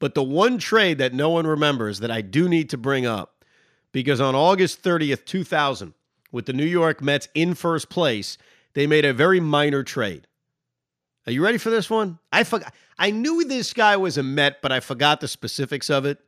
But 0.00 0.14
the 0.14 0.22
one 0.24 0.58
trade 0.58 0.98
that 0.98 1.14
no 1.14 1.30
one 1.30 1.46
remembers 1.46 2.00
that 2.00 2.10
I 2.10 2.22
do 2.22 2.48
need 2.48 2.70
to 2.70 2.76
bring 2.76 3.06
up, 3.06 3.44
because 3.92 4.20
on 4.20 4.34
August 4.34 4.82
30th, 4.82 5.24
2000, 5.24 5.94
with 6.32 6.46
the 6.46 6.52
New 6.52 6.64
York 6.64 7.02
Mets 7.02 7.28
in 7.34 7.54
first 7.54 7.90
place, 7.90 8.38
they 8.72 8.86
made 8.86 9.04
a 9.04 9.12
very 9.12 9.38
minor 9.40 9.82
trade. 9.82 10.26
Are 11.26 11.32
you 11.32 11.44
ready 11.44 11.58
for 11.58 11.70
this 11.70 11.90
one? 11.90 12.18
I 12.32 12.44
forgot. 12.44 12.74
I 12.98 13.10
knew 13.10 13.44
this 13.44 13.72
guy 13.72 13.96
was 13.96 14.16
a 14.18 14.22
Met, 14.22 14.62
but 14.62 14.72
I 14.72 14.80
forgot 14.80 15.20
the 15.20 15.28
specifics 15.28 15.90
of 15.90 16.04
it. 16.06 16.18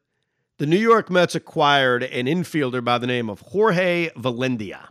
The 0.59 0.67
New 0.67 0.79
York 0.79 1.11
Mets 1.11 1.35
acquired 1.35 2.03
an 2.03 2.27
infielder 2.27 2.85
by 2.85 2.99
the 2.99 3.07
name 3.07 3.31
of 3.31 3.41
Jorge 3.41 4.11
Velandia. 4.11 4.89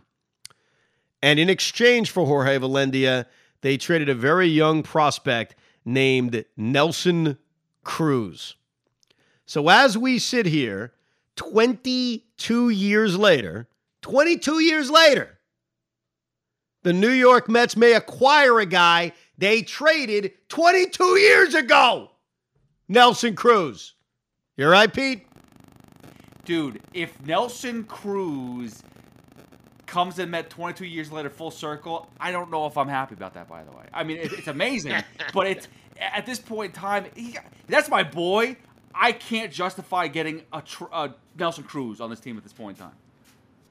And 1.22 1.38
in 1.38 1.48
exchange 1.48 2.10
for 2.10 2.26
Jorge 2.26 2.58
Velandia, 2.58 3.26
they 3.60 3.76
traded 3.76 4.08
a 4.08 4.14
very 4.14 4.48
young 4.48 4.82
prospect 4.82 5.54
named 5.84 6.44
Nelson 6.56 7.38
Cruz. 7.84 8.56
So 9.46 9.68
as 9.68 9.98
we 9.98 10.18
sit 10.18 10.46
here, 10.46 10.92
22 11.36 12.68
years 12.70 13.16
later, 13.16 13.68
22 14.02 14.60
years 14.60 14.90
later, 14.90 15.38
the 16.82 16.92
New 16.92 17.10
York 17.10 17.48
Mets 17.48 17.76
may 17.76 17.92
acquire 17.92 18.58
a 18.60 18.66
guy 18.66 19.12
they 19.38 19.62
traded 19.62 20.32
22 20.48 21.18
years 21.18 21.54
ago. 21.54 22.10
Nelson 22.88 23.34
Cruz. 23.34 23.94
You're 24.56 24.70
right, 24.70 24.92
Pete? 24.92 25.26
Dude, 26.44 26.80
if 26.92 27.24
Nelson 27.24 27.84
Cruz 27.84 28.82
comes 29.86 30.18
and 30.18 30.30
met 30.30 30.50
22 30.50 30.86
years 30.86 31.12
later 31.12 31.30
full 31.30 31.50
circle, 31.50 32.08
I 32.18 32.32
don't 32.32 32.50
know 32.50 32.66
if 32.66 32.76
I'm 32.76 32.88
happy 32.88 33.14
about 33.14 33.34
that, 33.34 33.48
by 33.48 33.62
the 33.62 33.70
way. 33.70 33.84
I 33.92 34.04
mean, 34.04 34.18
it, 34.18 34.32
it's 34.32 34.48
amazing, 34.48 35.02
but 35.34 35.46
it's 35.46 35.68
at 35.98 36.26
this 36.26 36.40
point 36.40 36.74
in 36.74 36.80
time, 36.80 37.06
he, 37.14 37.36
that's 37.68 37.88
my 37.88 38.02
boy. 38.02 38.56
I 38.94 39.12
can't 39.12 39.52
justify 39.52 40.08
getting 40.08 40.42
a, 40.52 40.62
tr- 40.62 40.84
a 40.92 41.14
Nelson 41.38 41.64
Cruz 41.64 42.00
on 42.00 42.10
this 42.10 42.20
team 42.20 42.36
at 42.36 42.42
this 42.42 42.52
point 42.52 42.78
in 42.78 42.84
time. 42.84 42.96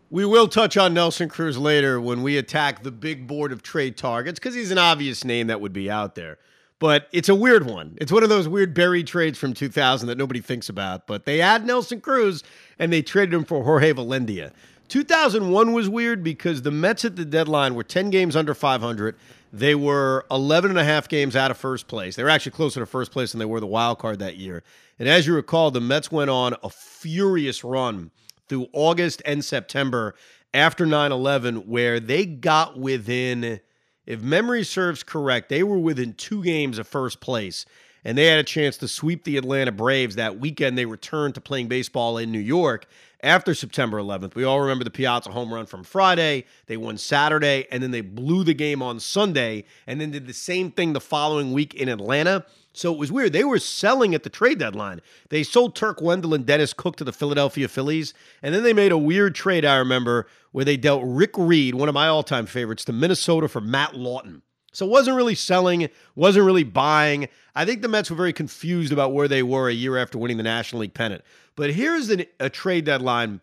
We 0.10 0.26
will 0.26 0.48
touch 0.48 0.76
on 0.76 0.94
Nelson 0.94 1.30
Cruz 1.30 1.58
later 1.58 2.02
when 2.02 2.22
we 2.22 2.38
attack 2.38 2.84
the 2.84 2.92
big 2.92 3.28
board 3.28 3.52
of 3.54 3.64
trade 3.64 3.96
targets 3.96 4.40
because 4.40 4.54
he's 4.54 4.72
an 4.72 4.78
obvious 4.78 5.24
name 5.24 5.48
that 5.48 5.62
would 5.62 5.72
be 5.72 5.90
out 5.90 6.16
there. 6.16 6.38
But 6.80 7.08
it's 7.14 7.30
a 7.30 7.36
weird 7.36 7.66
one. 7.66 7.98
It's 8.02 8.12
one 8.12 8.24
of 8.24 8.30
those 8.30 8.48
weird 8.48 8.74
buried 8.74 9.08
trades 9.08 9.38
from 9.38 9.54
2000 9.54 10.08
that 10.08 10.18
nobody 10.18 10.42
thinks 10.42 10.68
about. 10.68 11.08
But 11.08 11.26
they 11.26 11.38
had 11.38 11.66
Nelson 11.66 12.02
Cruz 12.02 12.44
and 12.78 12.92
they 12.92 13.02
traded 13.02 13.34
him 13.34 13.46
for 13.46 13.64
Jorge 13.64 13.94
Velandia. 13.94 14.52
2001 14.90 15.72
was 15.72 15.88
weird 15.88 16.22
because 16.24 16.64
the 16.64 16.72
Mets 16.72 17.06
at 17.06 17.16
the 17.16 17.24
deadline 17.24 17.76
were 17.76 17.84
10 17.84 18.10
games 18.10 18.36
under 18.36 18.54
500. 18.54 19.16
They 19.54 19.76
were 19.76 20.26
11 20.32 20.72
and 20.72 20.80
a 20.80 20.84
half 20.84 21.10
games 21.10 21.36
out 21.36 21.52
of 21.52 21.58
first 21.58 21.88
place. 21.88 22.16
They 22.16 22.24
were 22.24 22.30
actually 22.30 22.54
closer 22.54 22.80
to 22.80 22.86
first 22.86 23.12
place 23.12 23.32
than 23.32 23.40
they 23.40 23.46
were 23.46 23.60
the 23.60 23.68
wild 23.68 24.00
card 24.00 24.20
that 24.20 24.38
year. 24.38 24.64
And 24.98 25.10
as 25.10 25.28
you 25.28 25.36
recall, 25.36 25.72
the 25.72 25.82
Mets 25.82 26.12
went 26.12 26.30
on 26.30 26.56
a 26.64 26.70
furious 26.70 27.64
run 27.64 28.12
through 28.48 28.68
August 28.72 29.22
and 29.26 29.44
September 29.44 30.16
after 30.54 30.86
9 30.86 31.12
11, 31.12 31.68
where 31.68 32.00
they 32.00 32.26
got 32.26 32.80
within, 32.80 33.60
if 34.06 34.22
memory 34.22 34.64
serves 34.64 35.04
correct, 35.04 35.50
they 35.50 35.64
were 35.64 35.80
within 35.80 36.14
two 36.14 36.44
games 36.44 36.78
of 36.78 36.88
first 36.88 37.20
place. 37.20 37.66
And 38.04 38.18
they 38.18 38.26
had 38.26 38.40
a 38.40 38.44
chance 38.44 38.78
to 38.78 38.88
sweep 38.88 39.24
the 39.24 39.38
Atlanta 39.38 39.72
Braves 39.72 40.16
that 40.16 40.40
weekend. 40.40 40.78
They 40.78 40.86
returned 40.86 41.36
to 41.36 41.42
playing 41.42 41.68
baseball 41.68 42.18
in 42.18 42.32
New 42.32 42.40
York 42.40 42.88
after 43.22 43.54
September 43.54 44.00
11th. 44.00 44.34
We 44.34 44.44
all 44.44 44.60
remember 44.60 44.84
the 44.84 44.90
Piazza 44.90 45.32
home 45.32 45.54
run 45.54 45.68
from 45.68 45.84
Friday. 45.84 46.46
They 46.66 46.78
won 46.78 46.98
Saturday, 46.98 47.68
and 47.72 47.84
then 47.84 47.92
they 47.92 48.02
blew 48.02 48.44
the 48.44 48.56
game 48.56 48.82
on 48.82 49.00
Sunday, 49.00 49.66
and 49.86 50.02
then 50.02 50.12
did 50.12 50.26
the 50.26 50.34
same 50.34 50.72
thing 50.72 50.94
the 50.94 51.00
following 51.00 51.54
week 51.54 51.76
in 51.76 51.90
Atlanta. 51.90 52.46
So 52.74 52.92
it 52.92 52.98
was 52.98 53.12
weird. 53.12 53.34
They 53.34 53.44
were 53.44 53.60
selling 53.60 54.16
at 54.16 54.24
the 54.24 54.30
trade 54.30 54.58
deadline. 54.58 55.02
They 55.30 55.44
sold 55.44 55.76
Turk 55.76 56.02
Wendell 56.02 56.34
and 56.34 56.46
Dennis 56.46 56.74
Cook 56.74 56.96
to 56.98 57.04
the 57.04 57.12
Philadelphia 57.12 57.68
Phillies. 57.68 58.14
And 58.42 58.56
then 58.56 58.64
they 58.64 58.74
made 58.74 58.94
a 58.94 58.98
weird 58.98 59.36
trade, 59.36 59.66
I 59.66 59.76
remember, 59.76 60.28
where 60.52 60.66
they 60.66 60.78
dealt 60.78 61.04
Rick 61.06 61.32
Reed, 61.38 61.76
one 61.76 61.90
of 61.90 61.94
my 61.94 62.08
all 62.08 62.24
time 62.24 62.46
favorites, 62.46 62.86
to 62.86 62.94
Minnesota 62.94 63.48
for 63.48 63.62
Matt 63.62 63.96
Lawton. 63.96 64.42
So 64.72 64.86
wasn't 64.86 65.18
really 65.18 65.36
selling, 65.36 65.90
wasn't 66.16 66.46
really 66.46 66.64
buying. 66.64 67.28
I 67.56 67.66
think 67.66 67.82
the 67.82 67.88
Mets 67.88 68.10
were 68.10 68.16
very 68.16 68.34
confused 68.34 68.94
about 68.94 69.14
where 69.14 69.28
they 69.28 69.44
were 69.44 69.68
a 69.68 69.74
year 69.74 69.98
after 69.98 70.18
winning 70.18 70.38
the 70.38 70.44
National 70.44 70.82
League 70.82 70.94
pennant. 70.94 71.24
But 71.56 71.74
here's 71.74 72.10
an, 72.10 72.26
a 72.40 72.50
trade 72.50 72.86
deadline 72.86 73.42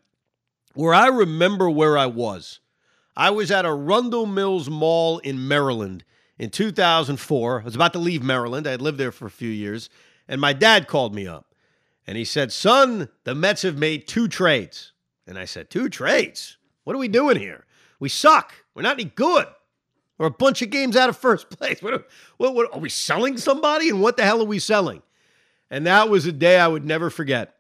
where 0.74 0.94
I 0.94 1.08
remember 1.08 1.68
where 1.68 1.98
I 1.98 2.06
was. 2.06 2.60
I 3.16 3.30
was 3.30 3.50
at 3.50 3.66
a 3.66 3.68
Arundel 3.68 4.26
Mills 4.26 4.70
Mall 4.70 5.18
in 5.18 5.48
Maryland 5.48 6.04
in 6.38 6.50
2004. 6.50 7.60
I 7.60 7.64
was 7.64 7.74
about 7.74 7.92
to 7.92 7.98
leave 7.98 8.22
Maryland. 8.22 8.66
I 8.66 8.70
had 8.70 8.82
lived 8.82 8.98
there 8.98 9.12
for 9.12 9.26
a 9.26 9.30
few 9.30 9.50
years. 9.50 9.90
And 10.28 10.40
my 10.40 10.52
dad 10.52 10.86
called 10.86 11.14
me 11.14 11.26
up 11.26 11.54
and 12.06 12.16
he 12.16 12.24
said, 12.24 12.52
Son, 12.52 13.08
the 13.24 13.34
Mets 13.34 13.62
have 13.62 13.76
made 13.76 14.06
two 14.06 14.28
trades. 14.28 14.92
And 15.26 15.38
I 15.38 15.44
said, 15.44 15.68
Two 15.68 15.88
trades? 15.90 16.56
What 16.84 16.96
are 16.96 17.00
we 17.00 17.08
doing 17.08 17.36
here? 17.36 17.66
We 18.00 18.08
suck. 18.08 18.54
We're 18.74 18.82
not 18.82 18.94
any 18.94 19.04
good. 19.04 19.46
We're 20.18 20.26
a 20.26 20.30
bunch 20.30 20.62
of 20.62 20.70
games 20.70 20.96
out 20.96 21.08
of 21.08 21.16
first 21.16 21.48
place. 21.58 21.80
What, 21.80 22.08
what, 22.36 22.54
what 22.54 22.74
are 22.74 22.80
we 22.80 22.88
selling 22.88 23.38
somebody? 23.38 23.88
And 23.88 24.02
what 24.02 24.16
the 24.16 24.24
hell 24.24 24.42
are 24.42 24.46
we 24.46 24.58
selling? 24.58 25.02
And 25.70 25.86
that 25.86 26.08
was 26.08 26.26
a 26.26 26.32
day 26.32 26.58
I 26.58 26.68
would 26.68 26.84
never 26.84 27.10
forget. 27.10 27.54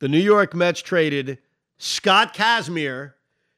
The 0.00 0.08
New 0.08 0.18
York 0.18 0.54
Mets 0.54 0.80
traded 0.80 1.38
Scott 1.78 2.34
Kazmir 2.34 3.12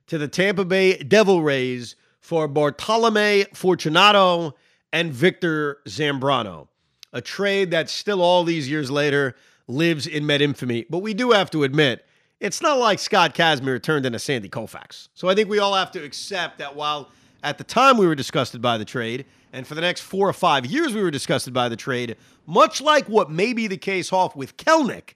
to 0.09 0.19
the 0.19 0.29
Tampa 0.29 0.65
Bay 0.65 0.99
Devil 0.99 1.43
Rays 1.43 1.97
for 2.21 2.49
Bartolome 2.49 3.47
Fortunato 3.55 4.55
and 4.93 5.13
Victor 5.13 5.79
Zambrano. 5.87 6.69
A 7.13 7.21
trade 7.21 7.71
that 7.71 7.89
still 7.89 8.23
all 8.23 8.45
these 8.45 8.69
years 8.69 8.91
later 8.91 9.37
lives 9.69 10.07
in 10.07 10.27
Met 10.27 10.43
infamy. 10.43 10.87
But 10.89 10.99
we 10.99 11.15
do 11.15 11.31
have 11.31 11.51
to 11.53 11.63
admit, 11.63 12.05
it's 12.41 12.61
not 12.61 12.79
like 12.79 12.99
Scott 12.99 13.35
Kazmir 13.35 13.81
turned 13.83 14.05
into 14.05 14.19
Sandy 14.19 14.49
Koufax. 14.49 15.09
So 15.15 15.29
I 15.29 15.35
think 15.35 15.49
we 15.49 15.59
all 15.59 15.75
have 15.75 15.93
to 15.93 16.03
accept 16.03 16.59
that 16.59 16.75
while 16.75 17.11
at 17.43 17.59
the 17.59 17.65
time 17.65 17.97
we 17.97 18.07
were 18.07 18.15
disgusted 18.15 18.63
by 18.63 18.79
the 18.79 18.85
trade, 18.85 19.25
and 19.53 19.67
for 19.67 19.75
the 19.75 19.81
next 19.81 20.01
four 20.03 20.29
or 20.29 20.33
five 20.33 20.65
years 20.65 20.95
we 20.95 21.03
were 21.03 21.11
disgusted 21.11 21.53
by 21.53 21.69
the 21.69 21.77
trade, 21.77 22.17
much 22.47 22.81
like 22.81 23.09
what 23.09 23.31
may 23.31 23.53
be 23.53 23.67
the 23.67 23.77
case 23.77 24.13
off 24.13 24.35
with 24.37 24.57
Kelenic. 24.57 25.15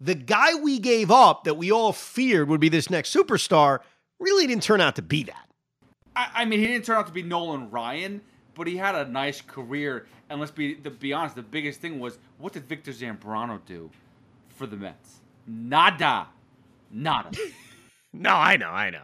the 0.00 0.14
guy 0.14 0.54
we 0.54 0.78
gave 0.78 1.10
up 1.10 1.44
that 1.44 1.54
we 1.54 1.70
all 1.70 1.92
feared 1.92 2.48
would 2.48 2.60
be 2.60 2.70
this 2.70 2.88
next 2.88 3.14
superstar 3.14 3.80
really 4.18 4.46
didn't 4.46 4.62
turn 4.62 4.80
out 4.80 4.96
to 4.96 5.02
be 5.02 5.22
that. 5.24 5.48
I, 6.16 6.30
I 6.36 6.44
mean, 6.46 6.60
he 6.60 6.66
didn't 6.66 6.86
turn 6.86 6.96
out 6.96 7.06
to 7.06 7.12
be 7.12 7.22
Nolan 7.22 7.70
Ryan, 7.70 8.22
but 8.54 8.66
he 8.66 8.76
had 8.76 8.94
a 8.94 9.06
nice 9.06 9.40
career. 9.42 10.06
And 10.28 10.40
let's 10.40 10.52
be 10.52 10.74
to 10.76 10.90
be 10.90 11.12
honest, 11.12 11.36
the 11.36 11.42
biggest 11.42 11.80
thing 11.80 12.00
was 12.00 12.18
what 12.38 12.52
did 12.54 12.64
Victor 12.64 12.92
Zambrano 12.92 13.60
do 13.66 13.90
for 14.48 14.66
the 14.66 14.76
Mets? 14.76 15.20
Nada, 15.46 16.28
nada. 16.90 17.30
No, 18.12 18.30
I 18.30 18.56
know, 18.56 18.70
I 18.70 18.90
know. 18.90 19.02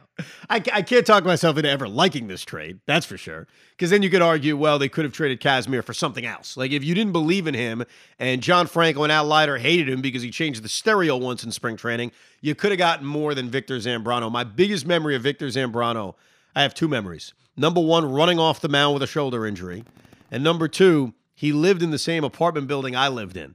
I, 0.51 0.57
I 0.73 0.83
can't 0.83 1.07
talk 1.07 1.25
myself 1.25 1.57
into 1.57 1.71
ever 1.71 1.89
liking 1.89 2.27
this 2.27 2.45
trade. 2.45 2.81
That's 2.87 3.07
for 3.07 3.17
sure. 3.17 3.47
Because 3.71 3.91
then 3.91 4.03
you 4.03 4.11
could 4.11 4.23
argue, 4.23 4.57
well, 4.57 4.79
they 4.79 4.89
could 4.89 5.05
have 5.05 5.13
traded 5.13 5.41
Kazmir 5.41 5.85
for 5.85 5.93
something 5.93 6.27
else. 6.27 6.57
Like 6.57 6.73
if 6.73 6.83
you 6.83 6.95
didn't 6.95 7.13
believe 7.13 7.47
in 7.47 7.55
him, 7.55 7.85
and 8.19 8.43
John 8.43 8.67
Franco 8.67 9.03
and 9.03 9.13
Al 9.13 9.27
Leiter 9.27 9.59
hated 9.59 9.89
him 9.89 10.01
because 10.01 10.23
he 10.23 10.31
changed 10.31 10.63
the 10.63 10.69
stereo 10.69 11.17
once 11.17 11.45
in 11.45 11.53
spring 11.53 11.77
training, 11.77 12.13
you 12.41 12.55
could 12.55 12.73
have 12.73 12.79
gotten 12.79 13.07
more 13.07 13.35
than 13.35 13.49
Victor 13.51 13.77
Zambrano. 13.79 14.31
My 14.31 14.45
biggest 14.45 14.87
memory 14.87 15.15
of 15.15 15.23
Victor 15.23 15.47
Zambrano 15.47 16.15
I 16.57 16.63
have 16.63 16.73
two 16.73 16.89
memories. 16.89 17.35
Number 17.55 17.83
one, 17.83 18.11
running 18.11 18.39
off 18.39 18.63
the 18.63 18.69
mound 18.71 18.95
with 18.95 19.03
a 19.03 19.07
shoulder 19.07 19.47
injury. 19.47 19.85
And 20.31 20.43
number 20.43 20.69
two, 20.69 21.13
he 21.35 21.53
lived 21.53 21.83
in 21.83 21.91
the 21.91 21.99
same 21.99 22.25
apartment 22.25 22.67
building 22.67 22.97
I 22.97 23.09
lived 23.09 23.37
in. 23.37 23.55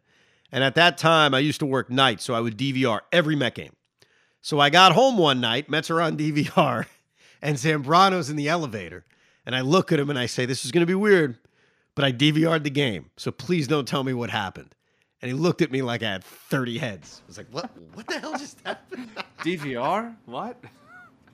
And 0.51 0.63
at 0.63 0.75
that 0.75 1.00
time, 1.00 1.33
I 1.33 1.39
used 1.39 1.59
to 1.62 1.65
work 1.65 1.89
nights, 1.89 2.24
so 2.24 2.36
I 2.36 2.42
would 2.42 2.57
DVR 2.57 3.00
every 3.12 3.36
Met 3.36 3.56
game. 3.56 3.71
So 4.41 4.59
I 4.59 4.69
got 4.69 4.93
home 4.93 5.17
one 5.17 5.39
night, 5.39 5.69
Mets 5.69 5.89
are 5.91 6.01
on 6.01 6.17
DVR, 6.17 6.88
and 7.41 7.57
Zambrano's 7.57 8.29
in 8.29 8.35
the 8.35 8.49
elevator. 8.49 9.05
And 9.45 9.55
I 9.55 9.61
look 9.61 9.91
at 9.91 9.99
him 9.99 10.09
and 10.09 10.19
I 10.19 10.25
say, 10.25 10.45
This 10.45 10.65
is 10.65 10.71
going 10.71 10.81
to 10.81 10.88
be 10.88 10.95
weird, 10.95 11.38
but 11.95 12.03
I 12.05 12.11
DVR'd 12.11 12.63
the 12.63 12.69
game. 12.69 13.09
So 13.17 13.31
please 13.31 13.67
don't 13.67 13.88
tell 13.88 14.03
me 14.03 14.13
what 14.13 14.29
happened. 14.29 14.75
And 15.21 15.29
he 15.29 15.38
looked 15.38 15.61
at 15.61 15.71
me 15.71 15.83
like 15.83 16.01
I 16.01 16.11
had 16.11 16.23
30 16.23 16.79
heads. 16.79 17.21
I 17.23 17.27
was 17.27 17.38
like, 17.38 17.47
What, 17.51 17.69
what 17.93 18.07
the 18.07 18.19
hell 18.19 18.38
just 18.38 18.59
happened? 18.65 19.09
DVR? 19.39 20.15
What? 20.25 20.57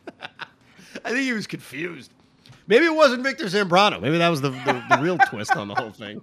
I 1.06 1.10
think 1.10 1.20
he 1.20 1.34
was 1.34 1.48
confused. 1.48 2.12
Maybe 2.68 2.86
it 2.86 2.96
wasn't 2.96 3.24
Victor 3.24 3.46
Zambrano. 3.46 4.02
Maybe 4.02 4.18
that 4.18 4.28
was 4.30 4.42
the, 4.42 4.50
the, 4.50 4.84
the 4.90 4.98
real 5.02 5.18
twist 5.18 5.56
on 5.56 5.70
the 5.70 5.76
whole 5.76 5.92
thing. 5.92 6.22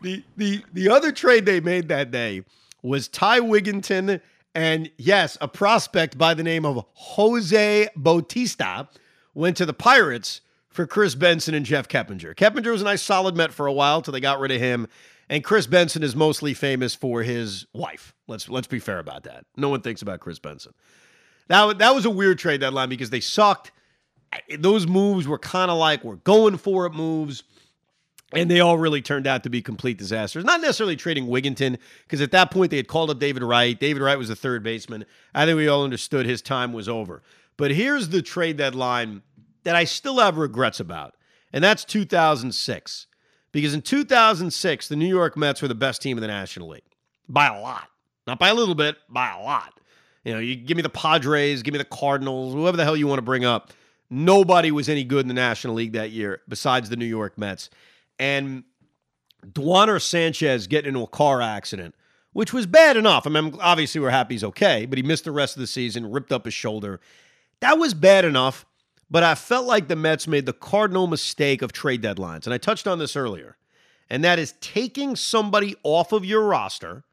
the, 0.00 0.22
the, 0.38 0.64
the 0.72 0.88
other 0.88 1.12
trade 1.12 1.44
they 1.44 1.60
made 1.60 1.88
that 1.88 2.10
day 2.10 2.42
was 2.82 3.08
Ty 3.08 3.40
Wigginton 3.40 4.20
and, 4.58 4.90
yes, 4.96 5.38
a 5.40 5.46
prospect 5.46 6.18
by 6.18 6.34
the 6.34 6.42
name 6.42 6.66
of 6.66 6.84
Jose 6.92 7.88
Bautista 7.94 8.88
went 9.32 9.56
to 9.58 9.64
the 9.64 9.72
Pirates 9.72 10.40
for 10.68 10.84
Chris 10.84 11.14
Benson 11.14 11.54
and 11.54 11.64
Jeff 11.64 11.86
Keppinger. 11.86 12.34
Keppinger 12.34 12.72
was 12.72 12.82
a 12.82 12.84
nice 12.84 13.00
solid 13.00 13.36
Met 13.36 13.52
for 13.52 13.68
a 13.68 13.72
while 13.72 14.02
till 14.02 14.10
they 14.10 14.18
got 14.18 14.40
rid 14.40 14.50
of 14.50 14.60
him. 14.60 14.88
And 15.28 15.44
Chris 15.44 15.68
Benson 15.68 16.02
is 16.02 16.16
mostly 16.16 16.54
famous 16.54 16.92
for 16.92 17.22
his 17.22 17.66
wife. 17.72 18.16
Let's 18.26 18.48
let's 18.48 18.66
be 18.66 18.80
fair 18.80 18.98
about 18.98 19.22
that. 19.24 19.46
No 19.56 19.68
one 19.68 19.80
thinks 19.80 20.02
about 20.02 20.18
Chris 20.18 20.40
Benson. 20.40 20.74
That, 21.46 21.78
that 21.78 21.94
was 21.94 22.04
a 22.04 22.10
weird 22.10 22.40
trade 22.40 22.60
deadline 22.60 22.88
because 22.88 23.10
they 23.10 23.20
sucked. 23.20 23.70
Those 24.58 24.88
moves 24.88 25.28
were 25.28 25.38
kind 25.38 25.70
of 25.70 25.78
like 25.78 26.02
we're 26.02 26.16
going 26.16 26.56
for 26.56 26.84
it 26.86 26.94
moves. 26.94 27.44
And 28.34 28.50
they 28.50 28.60
all 28.60 28.76
really 28.76 29.00
turned 29.00 29.26
out 29.26 29.42
to 29.44 29.50
be 29.50 29.62
complete 29.62 29.96
disasters. 29.96 30.44
Not 30.44 30.60
necessarily 30.60 30.96
trading 30.96 31.28
Wigginton, 31.28 31.78
because 32.02 32.20
at 32.20 32.30
that 32.32 32.50
point 32.50 32.70
they 32.70 32.76
had 32.76 32.88
called 32.88 33.08
up 33.08 33.18
David 33.18 33.42
Wright. 33.42 33.78
David 33.78 34.02
Wright 34.02 34.18
was 34.18 34.28
the 34.28 34.36
third 34.36 34.62
baseman. 34.62 35.06
I 35.34 35.46
think 35.46 35.56
we 35.56 35.68
all 35.68 35.82
understood 35.82 36.26
his 36.26 36.42
time 36.42 36.74
was 36.74 36.88
over. 36.88 37.22
But 37.56 37.70
here's 37.70 38.10
the 38.10 38.20
trade 38.20 38.58
deadline 38.58 39.22
that 39.64 39.74
I 39.74 39.84
still 39.84 40.18
have 40.18 40.36
regrets 40.36 40.78
about, 40.78 41.14
and 41.52 41.64
that's 41.64 41.84
2006. 41.84 43.06
Because 43.50 43.72
in 43.72 43.80
2006, 43.80 44.88
the 44.88 44.96
New 44.96 45.06
York 45.06 45.36
Mets 45.36 45.62
were 45.62 45.68
the 45.68 45.74
best 45.74 46.02
team 46.02 46.18
in 46.18 46.20
the 46.20 46.28
National 46.28 46.68
League 46.68 46.82
by 47.28 47.46
a 47.46 47.60
lot. 47.60 47.88
Not 48.26 48.38
by 48.38 48.48
a 48.48 48.54
little 48.54 48.74
bit, 48.74 48.96
by 49.08 49.30
a 49.30 49.42
lot. 49.42 49.80
You 50.22 50.34
know, 50.34 50.38
you 50.38 50.54
give 50.54 50.76
me 50.76 50.82
the 50.82 50.90
Padres, 50.90 51.62
give 51.62 51.72
me 51.72 51.78
the 51.78 51.84
Cardinals, 51.84 52.52
whoever 52.52 52.76
the 52.76 52.84
hell 52.84 52.96
you 52.96 53.06
want 53.06 53.18
to 53.18 53.22
bring 53.22 53.46
up. 53.46 53.72
Nobody 54.10 54.70
was 54.70 54.88
any 54.88 55.04
good 55.04 55.20
in 55.22 55.28
the 55.28 55.34
National 55.34 55.74
League 55.74 55.92
that 55.92 56.10
year 56.10 56.42
besides 56.48 56.90
the 56.90 56.96
New 56.96 57.06
York 57.06 57.38
Mets. 57.38 57.70
And 58.18 58.64
Duaner 59.46 60.00
Sanchez 60.02 60.66
getting 60.66 60.88
into 60.88 61.02
a 61.02 61.06
car 61.06 61.40
accident, 61.40 61.94
which 62.32 62.52
was 62.52 62.66
bad 62.66 62.96
enough. 62.96 63.26
I 63.26 63.30
mean, 63.30 63.56
obviously 63.60 64.00
we're 64.00 64.10
happy 64.10 64.34
he's 64.34 64.44
okay, 64.44 64.86
but 64.86 64.98
he 64.98 65.02
missed 65.02 65.24
the 65.24 65.32
rest 65.32 65.56
of 65.56 65.60
the 65.60 65.66
season, 65.66 66.10
ripped 66.10 66.32
up 66.32 66.44
his 66.44 66.54
shoulder. 66.54 67.00
That 67.60 67.78
was 67.78 67.94
bad 67.94 68.24
enough, 68.24 68.66
but 69.10 69.22
I 69.22 69.34
felt 69.34 69.66
like 69.66 69.88
the 69.88 69.96
Mets 69.96 70.26
made 70.26 70.46
the 70.46 70.52
cardinal 70.52 71.06
mistake 71.06 71.62
of 71.62 71.72
trade 71.72 72.02
deadlines. 72.02 72.44
And 72.44 72.54
I 72.54 72.58
touched 72.58 72.86
on 72.86 72.98
this 72.98 73.16
earlier. 73.16 73.56
And 74.10 74.24
that 74.24 74.38
is 74.38 74.54
taking 74.60 75.16
somebody 75.16 75.76
off 75.82 76.12
of 76.12 76.24
your 76.24 76.42
roster 76.44 77.04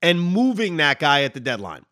and 0.00 0.20
moving 0.20 0.76
that 0.76 0.98
guy 0.98 1.24
at 1.24 1.34
the 1.34 1.40
deadline. 1.40 1.84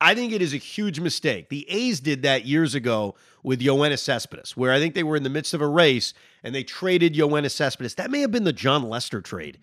I 0.00 0.14
think 0.14 0.32
it 0.32 0.42
is 0.42 0.52
a 0.52 0.58
huge 0.58 1.00
mistake. 1.00 1.48
The 1.48 1.68
A's 1.70 2.00
did 2.00 2.22
that 2.22 2.44
years 2.44 2.74
ago 2.74 3.14
with 3.42 3.60
Yoenis 3.60 4.00
Cespedes, 4.00 4.56
where 4.56 4.72
I 4.72 4.78
think 4.78 4.94
they 4.94 5.02
were 5.02 5.16
in 5.16 5.22
the 5.22 5.30
midst 5.30 5.54
of 5.54 5.62
a 5.62 5.66
race 5.66 6.12
and 6.42 6.54
they 6.54 6.64
traded 6.64 7.14
Yoenis 7.14 7.52
Cespedes. 7.52 7.94
That 7.94 8.10
may 8.10 8.20
have 8.20 8.30
been 8.30 8.44
the 8.44 8.52
Jon 8.52 8.82
Lester 8.82 9.22
trade 9.22 9.58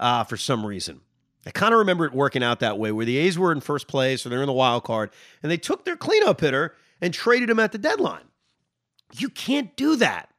uh, 0.00 0.24
for 0.24 0.36
some 0.36 0.64
reason. 0.64 1.00
I 1.46 1.50
kind 1.50 1.74
of 1.74 1.78
remember 1.78 2.06
it 2.06 2.14
working 2.14 2.42
out 2.42 2.60
that 2.60 2.78
way, 2.78 2.92
where 2.92 3.04
the 3.04 3.18
A's 3.18 3.38
were 3.38 3.52
in 3.52 3.60
first 3.60 3.86
place 3.86 4.24
or 4.24 4.30
they're 4.30 4.40
in 4.40 4.46
the 4.46 4.52
wild 4.54 4.84
card, 4.84 5.10
and 5.42 5.52
they 5.52 5.58
took 5.58 5.84
their 5.84 5.96
cleanup 5.96 6.40
hitter 6.40 6.74
and 7.02 7.12
traded 7.12 7.50
him 7.50 7.60
at 7.60 7.72
the 7.72 7.78
deadline. 7.78 8.24
You 9.12 9.28
can't 9.28 9.76
do 9.76 9.96
that. 9.96 10.30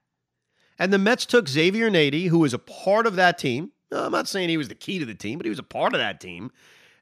And 0.80 0.91
the 0.91 0.98
Mets 0.98 1.27
took 1.27 1.48
Xavier 1.48 1.91
Nady, 1.91 2.27
who 2.30 2.39
was 2.39 2.56
a 2.56 2.59
part 2.59 3.06
of 3.06 3.15
that 3.18 3.38
team. 3.38 3.71
I'm 3.91 4.12
not 4.12 4.27
saying 4.27 4.50
he 4.50 4.57
was 4.57 4.68
the 4.68 4.75
key 4.75 4.98
to 4.98 5.06
the 5.06 5.13
team, 5.13 5.38
but 5.38 5.45
he 5.45 5.50
was 5.51 5.59
a 5.59 5.63
part 5.63 5.94
of 5.94 6.00
that 6.00 6.19
team 6.19 6.51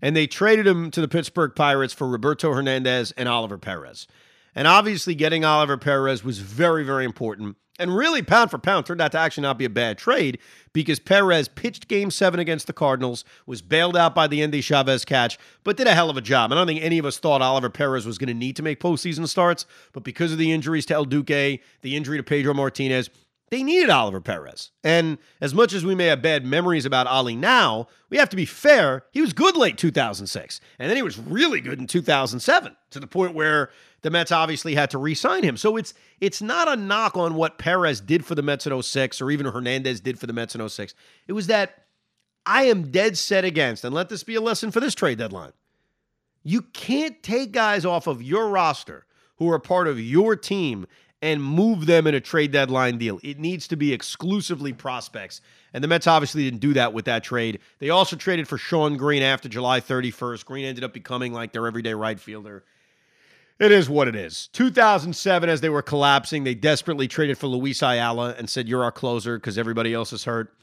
and 0.04 0.18
they 0.18 0.28
traded 0.28 0.68
him 0.68 0.92
to 0.92 1.00
the 1.00 1.08
Pittsburgh 1.08 1.56
Pirates 1.56 1.94
for 1.94 2.10
Roberto 2.10 2.54
Hernandez 2.54 3.14
and 3.14 3.30
Oliver 3.30 3.58
Perez. 3.58 4.06
And 4.54 4.68
obviously, 4.68 5.16
getting 5.16 5.46
Oliver 5.46 5.78
Perez 5.78 6.26
was 6.26 6.40
very, 6.40 6.84
very 6.84 7.06
important. 7.06 7.56
And 7.80 7.96
really, 7.96 8.22
pound 8.22 8.52
for 8.52 8.58
pound, 8.58 8.86
turned 8.86 9.00
out 9.00 9.14
to 9.14 9.18
actually 9.18 9.44
not 9.44 9.58
be 9.58 9.64
a 9.64 9.70
bad 9.70 9.98
trade 9.98 10.40
because 10.74 11.00
Perez 11.00 11.48
pitched 11.48 11.88
game 11.88 12.12
seven 12.12 12.40
against 12.40 12.68
the 12.68 12.74
Cardinals, 12.74 13.24
was 13.48 13.62
bailed 13.62 13.96
out 13.96 14.14
by 14.14 14.28
the 14.28 14.42
Endy 14.44 14.62
Chavez 14.62 15.06
catch, 15.06 15.40
but 15.64 15.78
did 15.78 15.88
a 15.88 15.96
hell 15.96 16.10
of 16.10 16.18
a 16.18 16.22
job. 16.22 16.52
I 16.52 16.56
don't 16.56 16.68
think 16.68 16.84
any 16.84 16.98
of 16.98 17.06
us 17.06 17.18
thought 17.18 17.42
Oliver 17.42 17.70
Perez 17.70 18.06
was 18.06 18.18
going 18.18 18.28
to 18.28 18.34
need 18.34 18.58
to 18.58 18.62
make 18.62 18.82
postseason 18.82 19.28
starts, 19.28 19.66
but 19.94 20.04
because 20.04 20.34
of 20.34 20.38
the 20.38 20.52
injuries 20.52 20.86
to 20.88 20.94
El 20.94 21.06
Duque, 21.06 21.62
the 21.82 21.96
injury 21.96 22.18
to 22.18 22.24
Pedro 22.24 22.54
Martinez, 22.54 23.10
they 23.54 23.62
needed 23.62 23.92
Oliver 23.92 24.20
Perez. 24.20 24.72
And 24.84 25.20
as 25.40 25.54
much 25.54 25.74
as 25.74 25.86
we 25.86 25.94
may 25.94 26.08
have 26.08 26.24
bad 26.24 26.44
memories 26.44 26.88
about 26.88 27.06
Ollie 27.06 27.36
now, 27.36 27.88
we 28.10 28.18
have 28.18 28.30
to 28.30 28.36
be 28.36 28.46
fair. 28.46 29.04
He 29.12 29.22
was 29.22 29.32
good 29.32 29.56
late 29.56 29.78
2006. 29.78 30.60
And 30.80 30.90
then 30.90 30.98
he 30.98 31.04
was 31.04 31.20
really 31.20 31.62
good 31.62 31.78
in 31.78 31.86
2007 31.86 32.76
to 32.90 33.00
the 33.00 33.06
point 33.06 33.36
where 33.36 33.70
the 34.02 34.10
Mets 34.10 34.32
obviously 34.32 34.74
had 34.74 34.90
to 34.90 34.98
re-sign 34.98 35.44
him. 35.44 35.56
So 35.56 35.78
it's 35.78 35.94
it's 36.20 36.42
not 36.42 36.68
a 36.68 36.76
knock 36.76 37.16
on 37.16 37.36
what 37.36 37.60
Perez 37.60 38.02
did 38.02 38.26
for 38.26 38.34
the 38.34 38.42
Mets 38.42 38.66
in 38.66 38.82
06 38.82 39.22
or 39.22 39.30
even 39.30 39.46
Hernandez 39.46 40.02
did 40.02 40.18
for 40.18 40.26
the 40.26 40.34
Mets 40.34 40.56
in 40.56 40.68
06. 40.68 40.96
It 41.28 41.34
was 41.34 41.46
that 41.46 41.86
I 42.48 42.64
am 42.64 42.90
dead 42.90 43.20
set 43.20 43.46
against, 43.46 43.86
and 43.86 43.94
let 43.94 44.10
this 44.10 44.24
be 44.24 44.34
a 44.34 44.42
lesson 44.42 44.72
for 44.72 44.80
this 44.80 44.96
trade 44.96 45.20
deadline. 45.20 45.54
You 46.42 46.64
can't 46.64 47.22
take 47.22 47.52
guys 47.52 47.86
off 47.86 48.08
of 48.08 48.24
your 48.24 48.50
roster 48.50 49.06
who 49.36 49.52
are 49.52 49.60
part 49.60 49.88
of 49.88 50.00
your 50.00 50.36
team 50.36 50.88
and 51.24 51.42
move 51.42 51.86
them 51.86 52.06
in 52.06 52.14
a 52.14 52.20
trade 52.20 52.52
deadline 52.52 52.98
deal. 52.98 53.18
It 53.24 53.40
needs 53.40 53.66
to 53.70 53.78
be 53.78 53.94
exclusively 53.94 54.74
prospects. 54.74 55.40
And 55.74 55.82
the 55.82 55.88
Mets 55.88 56.06
obviously 56.06 56.44
didn't 56.44 56.60
do 56.60 56.74
that 56.74 56.92
with 56.92 57.06
that 57.06 57.24
trade. 57.24 57.60
They 57.80 57.90
also 57.90 58.18
traded 58.18 58.46
for 58.46 58.58
Shawn 58.58 58.98
Green 58.98 59.24
after 59.24 59.48
July 59.48 59.80
31st. 59.80 60.44
Green 60.44 60.66
ended 60.66 60.84
up 60.84 60.94
becoming 60.94 61.32
like 61.32 61.54
their 61.54 61.66
everyday 61.66 61.94
right 61.94 62.20
fielder. 62.20 62.66
It 63.58 63.72
is 63.72 63.90
what 63.90 64.10
it 64.10 64.18
is. 64.18 64.50
2007, 64.52 65.50
as 65.50 65.62
they 65.62 65.70
were 65.70 65.82
collapsing, 65.82 66.44
they 66.44 66.56
desperately 66.56 67.08
traded 67.08 67.38
for 67.38 67.48
Luis 67.48 67.82
Ayala 67.82 68.36
and 68.38 68.50
said, 68.50 68.68
You're 68.68 68.84
our 68.84 68.92
closer 68.92 69.38
because 69.38 69.58
everybody 69.58 69.94
else 69.94 70.12
is 70.12 70.26
hurt. 70.26 70.54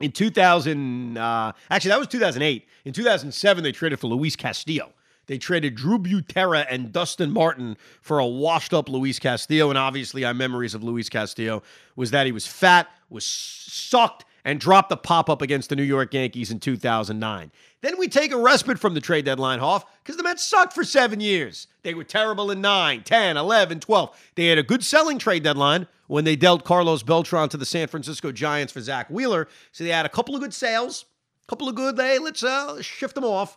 In 0.00 0.10
2000, 0.10 1.16
uh, 1.16 1.52
actually, 1.70 1.90
that 1.90 2.00
was 2.00 2.08
2008. 2.08 2.66
In 2.84 2.92
2007, 2.92 3.62
they 3.62 3.70
traded 3.70 4.00
for 4.00 4.08
Luis 4.08 4.34
Castillo. 4.34 4.92
They 5.26 5.38
traded 5.38 5.74
Drew 5.74 5.98
Butera 5.98 6.66
and 6.68 6.92
Dustin 6.92 7.32
Martin 7.32 7.76
for 8.00 8.18
a 8.18 8.26
washed 8.26 8.74
up 8.74 8.88
Luis 8.88 9.18
Castillo. 9.18 9.70
And 9.70 9.78
obviously, 9.78 10.24
our 10.24 10.34
memories 10.34 10.74
of 10.74 10.82
Luis 10.82 11.08
Castillo 11.08 11.62
was 11.96 12.10
that 12.10 12.26
he 12.26 12.32
was 12.32 12.46
fat, 12.46 12.88
was 13.08 13.24
sucked, 13.24 14.24
and 14.44 14.60
dropped 14.60 14.90
the 14.90 14.96
pop 14.96 15.30
up 15.30 15.40
against 15.40 15.70
the 15.70 15.76
New 15.76 15.82
York 15.82 16.12
Yankees 16.12 16.50
in 16.50 16.60
2009. 16.60 17.50
Then 17.80 17.98
we 17.98 18.08
take 18.08 18.32
a 18.32 18.36
respite 18.36 18.78
from 18.78 18.94
the 18.94 19.00
trade 19.00 19.24
deadline, 19.24 19.58
Hoff, 19.58 19.84
because 20.02 20.16
the 20.16 20.22
Mets 20.22 20.44
sucked 20.44 20.74
for 20.74 20.84
seven 20.84 21.20
years. 21.20 21.66
They 21.82 21.94
were 21.94 22.04
terrible 22.04 22.50
in 22.50 22.60
9, 22.60 23.02
10, 23.02 23.36
11, 23.36 23.80
12. 23.80 24.30
They 24.34 24.46
had 24.46 24.58
a 24.58 24.62
good 24.62 24.84
selling 24.84 25.18
trade 25.18 25.42
deadline 25.42 25.86
when 26.06 26.24
they 26.24 26.36
dealt 26.36 26.64
Carlos 26.64 27.02
Beltran 27.02 27.48
to 27.50 27.56
the 27.56 27.66
San 27.66 27.88
Francisco 27.88 28.32
Giants 28.32 28.72
for 28.72 28.80
Zack 28.80 29.08
Wheeler. 29.08 29.48
So 29.72 29.84
they 29.84 29.90
had 29.90 30.06
a 30.06 30.10
couple 30.10 30.34
of 30.34 30.42
good 30.42 30.54
sales, 30.54 31.06
a 31.46 31.48
couple 31.48 31.68
of 31.68 31.74
good, 31.74 31.98
hey, 31.98 32.18
let's 32.18 32.42
uh, 32.42 32.82
shift 32.82 33.14
them 33.14 33.24
off. 33.24 33.56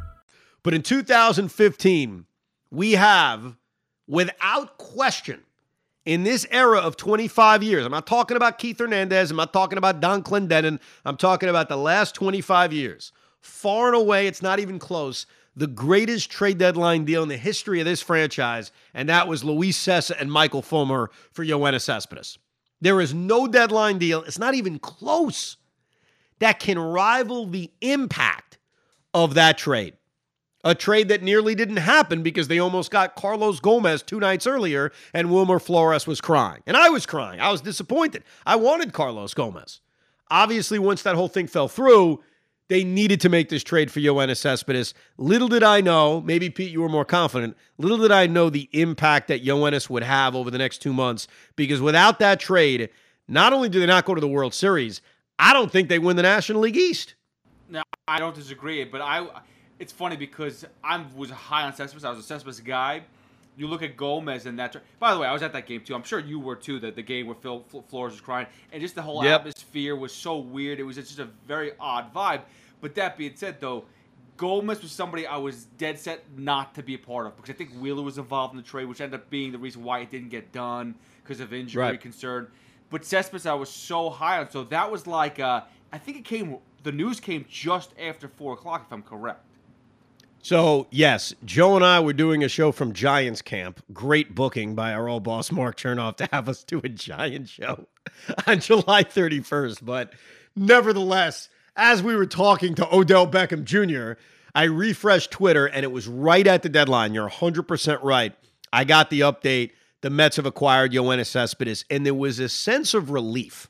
But 0.63 0.73
in 0.73 0.83
2015, 0.83 2.25
we 2.69 2.91
have, 2.93 3.55
without 4.07 4.77
question, 4.77 5.41
in 6.05 6.23
this 6.23 6.45
era 6.49 6.79
of 6.79 6.97
25 6.97 7.63
years, 7.63 7.85
I'm 7.85 7.91
not 7.91 8.07
talking 8.07 8.37
about 8.37 8.57
Keith 8.57 8.79
Hernandez, 8.79 9.31
I'm 9.31 9.37
not 9.37 9.53
talking 9.53 9.77
about 9.77 9.99
Donn 9.99 10.23
Clendenon, 10.23 10.79
I'm 11.05 11.17
talking 11.17 11.49
about 11.49 11.69
the 11.69 11.77
last 11.77 12.15
25 12.15 12.73
years. 12.73 13.11
Far 13.39 13.87
and 13.87 13.95
away, 13.95 14.27
it's 14.27 14.41
not 14.41 14.59
even 14.59 14.79
close. 14.79 15.25
The 15.55 15.67
greatest 15.67 16.31
trade 16.31 16.57
deadline 16.57 17.05
deal 17.05 17.23
in 17.23 17.29
the 17.29 17.37
history 17.37 17.79
of 17.79 17.85
this 17.85 18.01
franchise, 18.01 18.71
and 18.93 19.09
that 19.09 19.27
was 19.27 19.43
Luis 19.43 19.77
Cessa 19.77 20.19
and 20.19 20.31
Michael 20.31 20.61
Fulmer 20.61 21.11
for 21.33 21.43
Yoenis 21.43 21.81
Cespedes. 21.81 22.37
There 22.79 23.01
is 23.01 23.13
no 23.13 23.47
deadline 23.47 23.97
deal. 23.97 24.23
It's 24.23 24.39
not 24.39 24.55
even 24.55 24.79
close 24.79 25.57
that 26.39 26.59
can 26.59 26.79
rival 26.79 27.45
the 27.45 27.69
impact 27.81 28.57
of 29.13 29.35
that 29.35 29.57
trade. 29.57 29.93
A 30.63 30.75
trade 30.75 31.07
that 31.07 31.23
nearly 31.23 31.55
didn't 31.55 31.77
happen 31.77 32.21
because 32.21 32.47
they 32.47 32.59
almost 32.59 32.91
got 32.91 33.15
Carlos 33.15 33.59
Gomez 33.59 34.03
two 34.03 34.19
nights 34.19 34.45
earlier 34.45 34.91
and 35.13 35.31
Wilmer 35.31 35.59
Flores 35.59 36.05
was 36.05 36.21
crying. 36.21 36.61
And 36.67 36.77
I 36.77 36.89
was 36.89 37.05
crying. 37.05 37.39
I 37.39 37.51
was 37.51 37.61
disappointed. 37.61 38.23
I 38.45 38.55
wanted 38.57 38.93
Carlos 38.93 39.33
Gomez. 39.33 39.81
Obviously, 40.29 40.79
once 40.79 41.01
that 41.03 41.15
whole 41.15 41.27
thing 41.27 41.47
fell 41.47 41.67
through, 41.67 42.23
they 42.69 42.85
needed 42.85 43.19
to 43.21 43.27
make 43.27 43.49
this 43.49 43.63
trade 43.63 43.91
for 43.91 43.99
Yoenis 43.99 44.37
Cespedes. 44.37 44.93
Little 45.17 45.49
did 45.49 45.61
I 45.61 45.81
know, 45.81 46.21
maybe 46.21 46.49
Pete, 46.49 46.71
you 46.71 46.81
were 46.81 46.87
more 46.87 47.03
confident. 47.03 47.57
Little 47.77 47.97
did 47.97 48.11
I 48.11 48.27
know 48.27 48.49
the 48.49 48.69
impact 48.71 49.27
that 49.27 49.43
Yoenis 49.43 49.89
would 49.89 50.03
have 50.03 50.35
over 50.35 50.49
the 50.49 50.57
next 50.57 50.77
two 50.77 50.93
months 50.93 51.27
because 51.57 51.81
without 51.81 52.19
that 52.19 52.39
trade, 52.39 52.89
not 53.27 53.51
only 53.51 53.67
do 53.67 53.79
they 53.81 53.87
not 53.87 54.05
go 54.05 54.15
to 54.15 54.21
the 54.21 54.27
World 54.27 54.53
Series, 54.53 55.01
I 55.37 55.51
don't 55.51 55.71
think 55.71 55.89
they 55.89 55.99
win 55.99 56.15
the 56.15 56.21
National 56.21 56.61
League 56.61 56.77
East. 56.77 57.15
No, 57.67 57.81
I 58.07 58.19
don't 58.19 58.35
disagree, 58.35 58.83
but 58.85 59.01
I. 59.01 59.27
It's 59.81 59.91
funny 59.91 60.15
because 60.15 60.63
I 60.83 61.03
was 61.15 61.31
high 61.31 61.63
on 61.63 61.73
Cespedes. 61.73 62.05
I 62.05 62.11
was 62.11 62.19
a 62.19 62.23
Cespedes 62.23 62.59
guy. 62.59 63.01
You 63.57 63.67
look 63.67 63.81
at 63.81 63.97
Gomez 63.97 64.45
and 64.45 64.59
that. 64.59 64.75
By 64.99 65.11
the 65.11 65.19
way, 65.19 65.27
I 65.27 65.33
was 65.33 65.41
at 65.41 65.53
that 65.53 65.65
game 65.65 65.81
too. 65.81 65.95
I'm 65.95 66.03
sure 66.03 66.19
you 66.19 66.39
were 66.39 66.55
too. 66.55 66.79
That 66.79 66.95
the 66.95 67.01
game 67.01 67.25
where 67.25 67.35
Phil 67.35 67.65
Flores 67.87 68.13
was 68.13 68.21
crying, 68.21 68.45
and 68.71 68.79
just 68.79 68.93
the 68.93 69.01
whole 69.01 69.23
yep. 69.23 69.39
atmosphere 69.39 69.95
was 69.95 70.13
so 70.13 70.37
weird. 70.37 70.79
It 70.79 70.83
was 70.83 70.97
just 70.97 71.17
a 71.17 71.29
very 71.47 71.71
odd 71.79 72.13
vibe. 72.13 72.41
But 72.79 72.93
that 72.93 73.17
being 73.17 73.33
said, 73.35 73.59
though, 73.59 73.85
Gomez 74.37 74.83
was 74.83 74.91
somebody 74.91 75.25
I 75.25 75.37
was 75.37 75.65
dead 75.79 75.97
set 75.97 76.25
not 76.37 76.75
to 76.75 76.83
be 76.83 76.93
a 76.93 76.99
part 76.99 77.25
of 77.25 77.35
because 77.35 77.49
I 77.49 77.57
think 77.57 77.71
Wheeler 77.71 78.03
was 78.03 78.19
involved 78.19 78.53
in 78.53 78.57
the 78.57 78.63
trade, 78.63 78.85
which 78.85 79.01
ended 79.01 79.19
up 79.19 79.31
being 79.31 79.51
the 79.51 79.57
reason 79.57 79.83
why 79.83 80.01
it 80.01 80.11
didn't 80.11 80.29
get 80.29 80.51
done 80.51 80.93
because 81.23 81.39
of 81.39 81.53
injury 81.53 81.81
right. 81.81 81.99
concern. 81.99 82.47
But 82.91 83.03
Cespedes, 83.03 83.47
I 83.47 83.55
was 83.55 83.69
so 83.69 84.11
high 84.11 84.37
on. 84.37 84.51
So 84.51 84.63
that 84.65 84.91
was 84.91 85.07
like, 85.07 85.39
uh, 85.39 85.61
I 85.91 85.97
think 85.97 86.17
it 86.17 86.25
came, 86.25 86.57
the 86.83 86.91
news 86.91 87.19
came 87.19 87.45
just 87.49 87.93
after 87.99 88.27
4 88.27 88.53
o'clock, 88.53 88.83
if 88.85 88.93
I'm 88.93 89.01
correct. 89.01 89.45
So, 90.43 90.87
yes, 90.89 91.35
Joe 91.45 91.75
and 91.75 91.85
I 91.85 91.99
were 91.99 92.13
doing 92.13 92.43
a 92.43 92.49
show 92.49 92.71
from 92.71 92.93
Giants 92.93 93.41
Camp. 93.41 93.83
Great 93.93 94.33
booking 94.33 94.73
by 94.73 94.91
our 94.93 95.07
old 95.07 95.23
boss, 95.23 95.51
Mark 95.51 95.77
Chernoff, 95.77 96.17
to 96.17 96.27
have 96.31 96.49
us 96.49 96.63
do 96.63 96.81
a 96.83 96.89
Giant 96.89 97.47
show 97.47 97.87
on 98.47 98.59
July 98.59 99.03
31st. 99.03 99.85
But 99.85 100.13
nevertheless, 100.55 101.49
as 101.75 102.01
we 102.01 102.15
were 102.15 102.25
talking 102.25 102.73
to 102.75 102.95
Odell 102.95 103.27
Beckham 103.27 103.63
Jr., 103.65 104.19
I 104.55 104.63
refreshed 104.63 105.31
Twitter 105.31 105.67
and 105.67 105.83
it 105.83 105.91
was 105.91 106.07
right 106.07 106.45
at 106.45 106.63
the 106.63 106.69
deadline. 106.69 107.13
You're 107.13 107.29
100% 107.29 108.03
right. 108.03 108.33
I 108.73 108.83
got 108.83 109.09
the 109.09 109.21
update 109.21 109.71
the 110.01 110.09
Mets 110.09 110.37
have 110.37 110.47
acquired 110.47 110.91
Yoenis 110.91 111.27
Cespedes, 111.27 111.85
and 111.89 112.05
there 112.05 112.15
was 112.15 112.39
a 112.39 112.49
sense 112.49 112.93
of 112.93 113.11
relief 113.11 113.69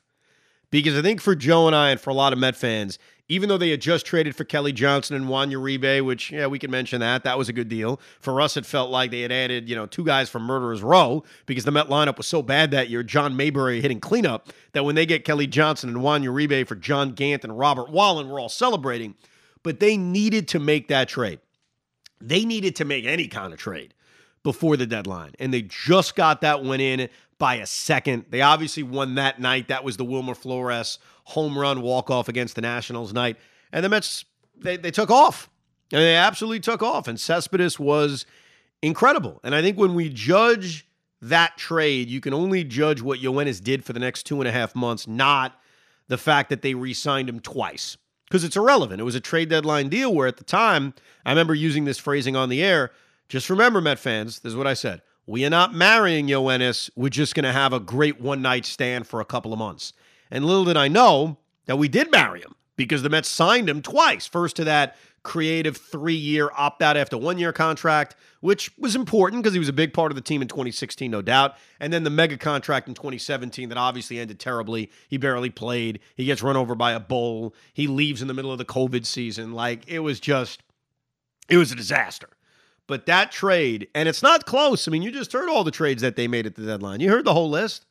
because 0.70 0.96
I 0.98 1.02
think 1.02 1.20
for 1.20 1.34
Joe 1.34 1.66
and 1.66 1.76
I, 1.76 1.90
and 1.90 2.00
for 2.00 2.10
a 2.10 2.14
lot 2.14 2.32
of 2.32 2.38
Met 2.38 2.56
fans, 2.56 2.98
even 3.28 3.48
though 3.48 3.58
they 3.58 3.70
had 3.70 3.80
just 3.80 4.04
traded 4.04 4.36
for 4.36 4.44
Kelly 4.44 4.72
Johnson 4.72 5.16
and 5.16 5.28
Juan 5.28 5.50
Uribe, 5.50 6.04
which 6.04 6.30
yeah, 6.30 6.46
we 6.46 6.58
can 6.58 6.70
mention 6.70 7.00
that 7.00 7.24
that 7.24 7.38
was 7.38 7.48
a 7.48 7.52
good 7.52 7.68
deal. 7.68 8.00
For 8.20 8.40
us, 8.40 8.56
it 8.56 8.66
felt 8.66 8.90
like 8.90 9.10
they 9.10 9.22
had 9.22 9.32
added 9.32 9.68
you 9.68 9.76
know 9.76 9.86
two 9.86 10.04
guys 10.04 10.28
from 10.28 10.42
Murderers 10.42 10.82
Row 10.82 11.24
because 11.46 11.64
the 11.64 11.70
Met 11.70 11.88
lineup 11.88 12.16
was 12.16 12.26
so 12.26 12.42
bad 12.42 12.70
that 12.72 12.90
year. 12.90 13.02
John 13.02 13.36
Mayberry 13.36 13.80
hitting 13.80 14.00
cleanup 14.00 14.48
that 14.72 14.84
when 14.84 14.94
they 14.94 15.06
get 15.06 15.24
Kelly 15.24 15.46
Johnson 15.46 15.88
and 15.88 16.02
Juan 16.02 16.22
Uribe 16.22 16.66
for 16.66 16.74
John 16.74 17.12
Gant 17.12 17.44
and 17.44 17.58
Robert 17.58 17.90
Whalen, 17.90 18.28
we're 18.28 18.40
all 18.40 18.48
celebrating. 18.48 19.14
But 19.62 19.78
they 19.78 19.96
needed 19.96 20.48
to 20.48 20.58
make 20.58 20.88
that 20.88 21.08
trade. 21.08 21.38
They 22.20 22.44
needed 22.44 22.76
to 22.76 22.84
make 22.84 23.04
any 23.04 23.28
kind 23.28 23.52
of 23.52 23.58
trade 23.58 23.94
before 24.42 24.76
the 24.76 24.86
deadline. 24.86 25.32
And 25.38 25.54
they 25.54 25.62
just 25.62 26.16
got 26.16 26.40
that 26.40 26.62
one 26.62 26.80
in 26.80 27.08
by 27.42 27.56
a 27.56 27.66
second. 27.66 28.24
They 28.30 28.40
obviously 28.40 28.84
won 28.84 29.16
that 29.16 29.40
night. 29.40 29.66
That 29.66 29.82
was 29.82 29.96
the 29.96 30.04
Wilmer 30.04 30.36
Flores 30.36 31.00
home 31.24 31.58
run 31.58 31.82
walk 31.82 32.08
off 32.08 32.28
against 32.28 32.54
the 32.54 32.60
Nationals 32.60 33.12
night. 33.12 33.36
And 33.72 33.84
the 33.84 33.88
Mets, 33.88 34.24
they, 34.56 34.76
they 34.76 34.92
took 34.92 35.10
off. 35.10 35.50
And 35.90 36.00
they 36.00 36.14
absolutely 36.14 36.60
took 36.60 36.84
off. 36.84 37.08
And 37.08 37.18
Cespedes 37.18 37.80
was 37.80 38.26
incredible. 38.80 39.40
And 39.42 39.56
I 39.56 39.60
think 39.60 39.76
when 39.76 39.96
we 39.96 40.08
judge 40.08 40.86
that 41.20 41.56
trade, 41.56 42.08
you 42.08 42.20
can 42.20 42.32
only 42.32 42.62
judge 42.62 43.02
what 43.02 43.18
Yoenis 43.18 43.60
did 43.60 43.84
for 43.84 43.92
the 43.92 43.98
next 43.98 44.22
two 44.22 44.40
and 44.40 44.46
a 44.46 44.52
half 44.52 44.76
months, 44.76 45.08
not 45.08 45.60
the 46.06 46.18
fact 46.18 46.48
that 46.50 46.62
they 46.62 46.74
re 46.74 46.94
signed 46.94 47.28
him 47.28 47.40
twice. 47.40 47.96
Because 48.28 48.44
it's 48.44 48.56
irrelevant. 48.56 49.00
It 49.00 49.04
was 49.04 49.16
a 49.16 49.20
trade 49.20 49.48
deadline 49.48 49.88
deal 49.88 50.14
where 50.14 50.28
at 50.28 50.36
the 50.36 50.44
time, 50.44 50.94
I 51.26 51.30
remember 51.30 51.56
using 51.56 51.86
this 51.86 51.98
phrasing 51.98 52.36
on 52.36 52.50
the 52.50 52.62
air 52.62 52.92
just 53.28 53.50
remember, 53.50 53.80
Met 53.80 53.98
fans, 53.98 54.40
this 54.40 54.50
is 54.50 54.56
what 54.56 54.66
I 54.66 54.74
said. 54.74 55.02
We 55.26 55.44
are 55.44 55.50
not 55.50 55.72
marrying 55.72 56.26
Yoenis. 56.26 56.90
We're 56.96 57.08
just 57.08 57.34
going 57.34 57.44
to 57.44 57.52
have 57.52 57.72
a 57.72 57.80
great 57.80 58.20
one 58.20 58.42
night 58.42 58.66
stand 58.66 59.06
for 59.06 59.20
a 59.20 59.24
couple 59.24 59.52
of 59.52 59.58
months. 59.58 59.92
And 60.30 60.44
little 60.44 60.64
did 60.64 60.76
I 60.76 60.88
know 60.88 61.38
that 61.66 61.76
we 61.76 61.88
did 61.88 62.10
marry 62.10 62.40
him 62.40 62.54
because 62.76 63.02
the 63.02 63.10
Mets 63.10 63.28
signed 63.28 63.68
him 63.68 63.82
twice. 63.82 64.26
First 64.26 64.56
to 64.56 64.64
that 64.64 64.96
creative 65.22 65.76
three 65.76 66.14
year 66.14 66.50
opt 66.56 66.82
out 66.82 66.96
after 66.96 67.16
one 67.16 67.38
year 67.38 67.52
contract, 67.52 68.16
which 68.40 68.76
was 68.76 68.96
important 68.96 69.42
because 69.42 69.52
he 69.52 69.60
was 69.60 69.68
a 69.68 69.72
big 69.72 69.92
part 69.92 70.10
of 70.10 70.16
the 70.16 70.22
team 70.22 70.42
in 70.42 70.48
2016, 70.48 71.10
no 71.10 71.22
doubt. 71.22 71.54
And 71.78 71.92
then 71.92 72.02
the 72.02 72.10
mega 72.10 72.36
contract 72.36 72.88
in 72.88 72.94
2017 72.94 73.68
that 73.68 73.78
obviously 73.78 74.18
ended 74.18 74.40
terribly. 74.40 74.90
He 75.08 75.18
barely 75.18 75.50
played. 75.50 76.00
He 76.16 76.24
gets 76.24 76.42
run 76.42 76.56
over 76.56 76.74
by 76.74 76.92
a 76.92 77.00
bull. 77.00 77.54
He 77.72 77.86
leaves 77.86 78.22
in 78.22 78.28
the 78.28 78.34
middle 78.34 78.50
of 78.50 78.58
the 78.58 78.64
COVID 78.64 79.06
season. 79.06 79.52
Like 79.52 79.88
it 79.88 80.00
was 80.00 80.18
just, 80.18 80.62
it 81.48 81.56
was 81.56 81.70
a 81.70 81.76
disaster. 81.76 82.30
But 82.92 83.06
that 83.06 83.32
trade, 83.32 83.88
and 83.94 84.06
it's 84.06 84.22
not 84.22 84.44
close. 84.44 84.86
I 84.86 84.90
mean, 84.90 85.00
you 85.00 85.10
just 85.10 85.32
heard 85.32 85.48
all 85.48 85.64
the 85.64 85.70
trades 85.70 86.02
that 86.02 86.14
they 86.14 86.28
made 86.28 86.44
at 86.44 86.56
the 86.56 86.66
deadline. 86.66 87.00
You 87.00 87.08
heard 87.08 87.24
the 87.24 87.32
whole 87.32 87.48
list. 87.48 87.86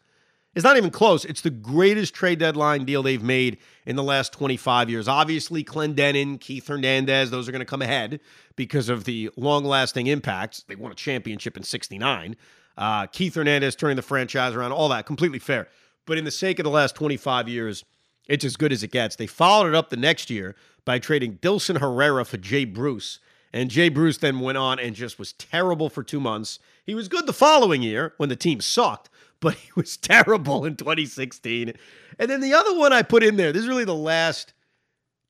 It's 0.53 0.63
not 0.63 0.77
even 0.77 0.91
close. 0.91 1.25
It's 1.25 1.41
the 1.41 1.49
greatest 1.49 2.13
trade 2.13 2.37
deadline 2.37 2.85
deal 2.85 3.01
they've 3.01 3.23
made 3.23 3.57
in 3.87 3.95
the 3.95 4.03
last 4.03 4.31
25 4.31 4.91
years. 4.91 5.07
Obviously, 5.07 5.63
Clendenon, 5.63 6.39
Keith 6.39 6.67
Hernandez, 6.67 7.31
those 7.31 7.49
are 7.49 7.51
going 7.51 7.61
to 7.61 7.65
come 7.65 7.81
ahead 7.81 8.19
because 8.55 8.89
of 8.89 9.05
the 9.05 9.31
long 9.35 9.65
lasting 9.65 10.05
impacts. 10.05 10.61
They 10.67 10.75
won 10.75 10.91
a 10.91 10.93
championship 10.93 11.57
in 11.57 11.63
69. 11.63 12.35
Uh, 12.77 13.07
Keith 13.07 13.33
Hernandez 13.33 13.75
turning 13.75 13.95
the 13.95 14.03
franchise 14.03 14.53
around, 14.53 14.71
all 14.71 14.89
that, 14.89 15.07
completely 15.07 15.39
fair. 15.39 15.67
But 16.05 16.19
in 16.19 16.25
the 16.25 16.29
sake 16.29 16.59
of 16.59 16.63
the 16.63 16.69
last 16.69 16.93
25 16.93 17.49
years, 17.49 17.83
it's 18.27 18.45
as 18.45 18.55
good 18.55 18.71
as 18.71 18.83
it 18.83 18.91
gets. 18.91 19.15
They 19.15 19.25
followed 19.25 19.69
it 19.69 19.73
up 19.73 19.89
the 19.89 19.97
next 19.97 20.29
year 20.29 20.55
by 20.85 20.99
trading 20.99 21.39
Dilson 21.41 21.79
Herrera 21.79 22.23
for 22.23 22.37
Jay 22.37 22.65
Bruce 22.65 23.17
and 23.53 23.69
Jay 23.69 23.89
Bruce 23.89 24.17
then 24.17 24.39
went 24.39 24.57
on 24.57 24.79
and 24.79 24.95
just 24.95 25.19
was 25.19 25.33
terrible 25.33 25.89
for 25.89 26.03
two 26.03 26.19
months. 26.19 26.59
He 26.85 26.95
was 26.95 27.07
good 27.07 27.27
the 27.27 27.33
following 27.33 27.81
year 27.81 28.13
when 28.17 28.29
the 28.29 28.35
team 28.35 28.61
sucked, 28.61 29.09
but 29.39 29.53
he 29.55 29.71
was 29.75 29.97
terrible 29.97 30.65
in 30.65 30.75
2016. 30.75 31.73
And 32.19 32.29
then 32.29 32.41
the 32.41 32.53
other 32.53 32.77
one 32.77 32.93
I 32.93 33.01
put 33.01 33.23
in 33.23 33.35
there, 33.35 33.51
this 33.51 33.63
is 33.63 33.67
really 33.67 33.85
the 33.85 33.95
last 33.95 34.53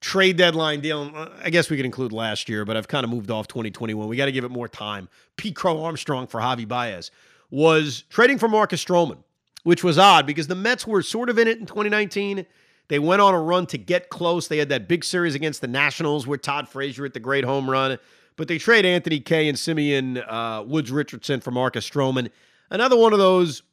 trade 0.02 0.38
deadline 0.38 0.82
deal. 0.82 1.12
I 1.44 1.50
guess 1.50 1.70
we 1.70 1.78
could 1.78 1.86
include 1.86 2.12
last 2.12 2.50
year, 2.50 2.66
but 2.66 2.76
I've 2.76 2.88
kind 2.88 3.04
of 3.04 3.10
moved 3.10 3.32
off 3.32 3.48
2021. 3.48 4.08
We 4.08 4.18
got 4.18 4.26
to 4.26 4.32
give 4.32 4.44
it 4.44 4.52
more 4.52 4.68
time. 4.68 5.08
Pete 5.38 5.56
Crow 5.56 5.84
Armstrong 5.84 6.28
for 6.28 6.42
Javi 6.42 6.68
Baez 6.68 7.12
was 7.50 8.04
trading 8.10 8.38
for 8.38 8.48
Marcus 8.48 8.84
Stroman, 8.84 9.18
which 9.64 9.84
was 9.84 9.98
odd 9.98 10.26
because 10.26 10.48
the 10.48 10.56
Mets 10.56 10.88
were 10.88 11.02
sort 11.02 11.30
of 11.30 11.38
in 11.38 11.48
it 11.48 11.60
in 11.60 11.66
2019. 11.66 12.46
They 12.92 13.00
went 13.00 13.22
on 13.22 13.34
a 13.34 13.40
run 13.40 13.68
to 13.68 13.78
get 13.78 14.10
close. 14.10 14.50
They 14.50 14.58
had 14.58 14.68
that 14.68 14.90
big 14.90 15.06
series 15.06 15.34
against 15.34 15.62
the 15.62 15.68
Nationals 15.70 16.28
where 16.28 16.38
Todd 16.38 16.68
Frazier 16.68 17.04
hit 17.04 17.14
the 17.14 17.22
great 17.22 17.46
home 17.46 17.70
run. 17.70 17.98
But 18.36 18.50
they 18.50 18.58
trade 18.58 18.86
Anthony 18.86 19.22
Kay 19.22 19.48
and 19.48 19.58
Simeon 19.58 20.18
uh, 20.18 20.66
Woods 20.68 20.92
Richardson 20.92 21.40
for 21.40 21.52
Marcus 21.52 21.90
Stroman. 21.90 22.30
Another 22.70 22.98
one 22.98 23.14
of 23.14 23.20
those. 23.20 23.64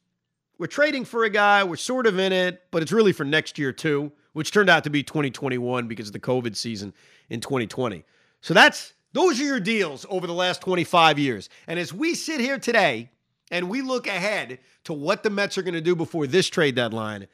We're 0.56 0.68
trading 0.68 1.04
for 1.04 1.24
a 1.24 1.30
guy. 1.30 1.64
We're 1.64 1.74
sort 1.74 2.06
of 2.06 2.20
in 2.20 2.32
it, 2.32 2.62
but 2.70 2.80
it's 2.80 2.92
really 2.92 3.12
for 3.12 3.24
next 3.24 3.58
year 3.58 3.72
too, 3.72 4.12
which 4.34 4.52
turned 4.52 4.70
out 4.70 4.84
to 4.84 4.90
be 4.90 5.02
2021 5.02 5.88
because 5.88 6.06
of 6.06 6.12
the 6.12 6.20
COVID 6.20 6.54
season 6.54 6.94
in 7.28 7.40
2020. 7.40 8.04
So 8.40 8.54
that's 8.54 8.92
those 9.14 9.40
are 9.40 9.44
your 9.44 9.58
deals 9.58 10.06
over 10.08 10.28
the 10.28 10.32
last 10.32 10.60
25 10.60 11.18
years. 11.18 11.48
And 11.66 11.80
as 11.80 11.92
we 11.92 12.14
sit 12.14 12.38
here 12.38 12.60
today 12.60 13.10
and 13.50 13.68
we 13.68 13.82
look 13.82 14.06
ahead 14.06 14.60
to 14.84 14.92
what 14.92 15.24
the 15.24 15.30
Mets 15.30 15.58
are 15.58 15.62
going 15.62 15.74
to 15.74 15.80
do 15.80 15.96
before 15.96 16.28
this 16.28 16.46
trade 16.46 16.76
deadline, 16.76 17.26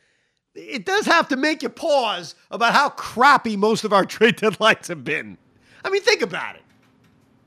it 0.55 0.87
does 0.87 1.07
have 1.07 1.29
to 1.29 1.37
make 1.37 1.63
you 1.63 1.69
pause 1.69 2.35
about 2.51 2.73
how 2.73 2.89
crappy 2.91 3.57
most 3.57 3.85
of 3.85 3.93
our 3.93 4.05
trade 4.05 4.37
deadlines 4.37 4.89
have 4.89 5.05
been. 5.05 5.39
I 5.85 5.91
mean, 5.91 6.03
think 6.03 6.23
about 6.23 6.57
it. 6.57 6.63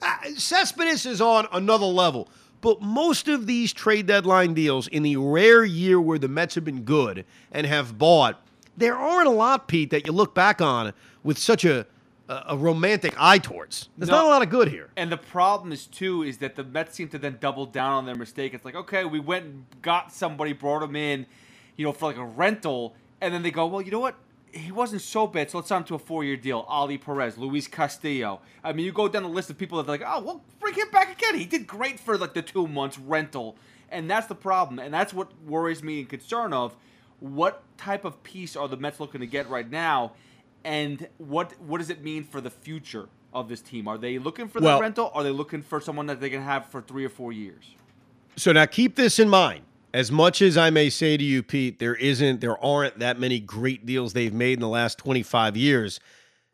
Uh, 0.01 0.15
Cespedes 0.35 1.05
is 1.05 1.21
on 1.21 1.47
another 1.51 1.85
level, 1.85 2.29
but 2.61 2.81
most 2.81 3.27
of 3.27 3.47
these 3.47 3.73
trade 3.73 4.05
deadline 4.05 4.53
deals, 4.53 4.87
in 4.87 5.03
the 5.03 5.17
rare 5.17 5.63
year 5.63 5.99
where 5.99 6.19
the 6.19 6.27
Mets 6.27 6.55
have 6.55 6.65
been 6.65 6.83
good 6.83 7.25
and 7.51 7.65
have 7.65 7.97
bought, 7.97 8.41
there 8.75 8.95
aren't 8.95 9.27
a 9.27 9.31
lot, 9.31 9.67
Pete, 9.67 9.89
that 9.89 10.05
you 10.05 10.13
look 10.13 10.35
back 10.35 10.61
on 10.61 10.93
with 11.23 11.37
such 11.37 11.65
a 11.65 11.87
a 12.29 12.57
romantic 12.57 13.13
eye 13.17 13.37
towards. 13.37 13.87
There's 13.97 14.09
no, 14.09 14.17
not 14.17 14.25
a 14.25 14.27
lot 14.27 14.41
of 14.41 14.49
good 14.49 14.67
here. 14.67 14.89
And 14.97 15.09
the 15.09 15.17
problem 15.17 15.71
is 15.71 15.85
too 15.85 16.23
is 16.23 16.39
that 16.39 16.57
the 16.57 16.63
Mets 16.65 16.95
seem 16.95 17.07
to 17.09 17.17
then 17.17 17.37
double 17.39 17.65
down 17.65 17.93
on 17.93 18.05
their 18.05 18.15
mistake. 18.15 18.53
It's 18.53 18.65
like, 18.65 18.75
okay, 18.75 19.05
we 19.05 19.21
went 19.21 19.45
and 19.45 19.65
got 19.81 20.11
somebody, 20.11 20.51
brought 20.51 20.83
him 20.83 20.97
in 20.97 21.25
you 21.77 21.85
know, 21.85 21.93
for 21.93 22.07
like 22.07 22.17
a 22.17 22.25
rental, 22.25 22.95
and 23.21 23.33
then 23.33 23.43
they 23.43 23.51
go, 23.51 23.65
well, 23.67 23.81
you 23.81 23.91
know 23.91 23.99
what? 23.99 24.15
He 24.51 24.71
wasn't 24.71 25.01
so 25.01 25.27
bad, 25.27 25.51
so 25.51 25.59
let's 25.59 25.67
sign 25.69 25.81
him 25.81 25.87
to 25.87 25.95
a 25.95 25.99
four-year 25.99 26.37
deal. 26.37 26.65
Ollie 26.67 26.97
Perez, 26.97 27.37
Luis 27.37 27.67
Castillo. 27.67 28.41
I 28.63 28.73
mean, 28.73 28.85
you 28.85 28.91
go 28.91 29.07
down 29.07 29.23
the 29.23 29.29
list 29.29 29.49
of 29.49 29.57
people 29.57 29.81
that 29.81 29.87
are 29.87 29.91
like, 29.91 30.03
oh, 30.05 30.21
well, 30.21 30.41
bring 30.59 30.73
him 30.73 30.89
back 30.91 31.11
again. 31.11 31.37
He 31.37 31.45
did 31.45 31.67
great 31.67 31.99
for 31.99 32.17
like 32.17 32.33
the 32.33 32.41
two 32.41 32.67
months 32.67 32.97
rental, 32.97 33.55
and 33.89 34.09
that's 34.09 34.27
the 34.27 34.35
problem, 34.35 34.79
and 34.79 34.93
that's 34.93 35.13
what 35.13 35.31
worries 35.45 35.83
me 35.83 35.99
and 35.99 36.09
concern 36.09 36.53
of. 36.53 36.75
What 37.19 37.63
type 37.77 38.05
of 38.05 38.21
piece 38.23 38.55
are 38.55 38.67
the 38.67 38.77
Mets 38.77 38.99
looking 38.99 39.21
to 39.21 39.27
get 39.27 39.49
right 39.49 39.69
now? 39.69 40.13
And 40.63 41.07
what 41.17 41.59
what 41.61 41.79
does 41.79 41.89
it 41.89 42.03
mean 42.03 42.23
for 42.23 42.41
the 42.41 42.49
future 42.49 43.09
of 43.33 43.49
this 43.49 43.61
team? 43.61 43.87
Are 43.87 43.97
they 43.97 44.17
looking 44.17 44.47
for 44.47 44.59
the 44.59 44.65
Well- 44.65 44.81
rental? 44.81 45.11
Or 45.13 45.21
are 45.21 45.23
they 45.23 45.31
looking 45.31 45.61
for 45.61 45.79
someone 45.81 46.07
that 46.07 46.19
they 46.19 46.29
can 46.29 46.41
have 46.41 46.67
for 46.67 46.81
three 46.81 47.05
or 47.05 47.09
four 47.09 47.31
years? 47.31 47.75
So 48.35 48.51
now 48.51 48.65
keep 48.65 48.95
this 48.95 49.17
in 49.19 49.29
mind. 49.29 49.63
As 49.93 50.11
much 50.11 50.41
as 50.41 50.57
I 50.57 50.69
may 50.69 50.89
say 50.89 51.17
to 51.17 51.23
you, 51.23 51.41
Pete, 51.41 51.79
there 51.79 51.95
isn't, 51.95 52.41
there 52.41 52.63
aren't 52.63 52.99
that 52.99 53.19
many 53.19 53.39
great 53.39 53.85
deals 53.85 54.13
they've 54.13 54.33
made 54.33 54.53
in 54.53 54.59
the 54.59 54.67
last 54.67 54.97
25 54.97 55.55
years. 55.55 55.99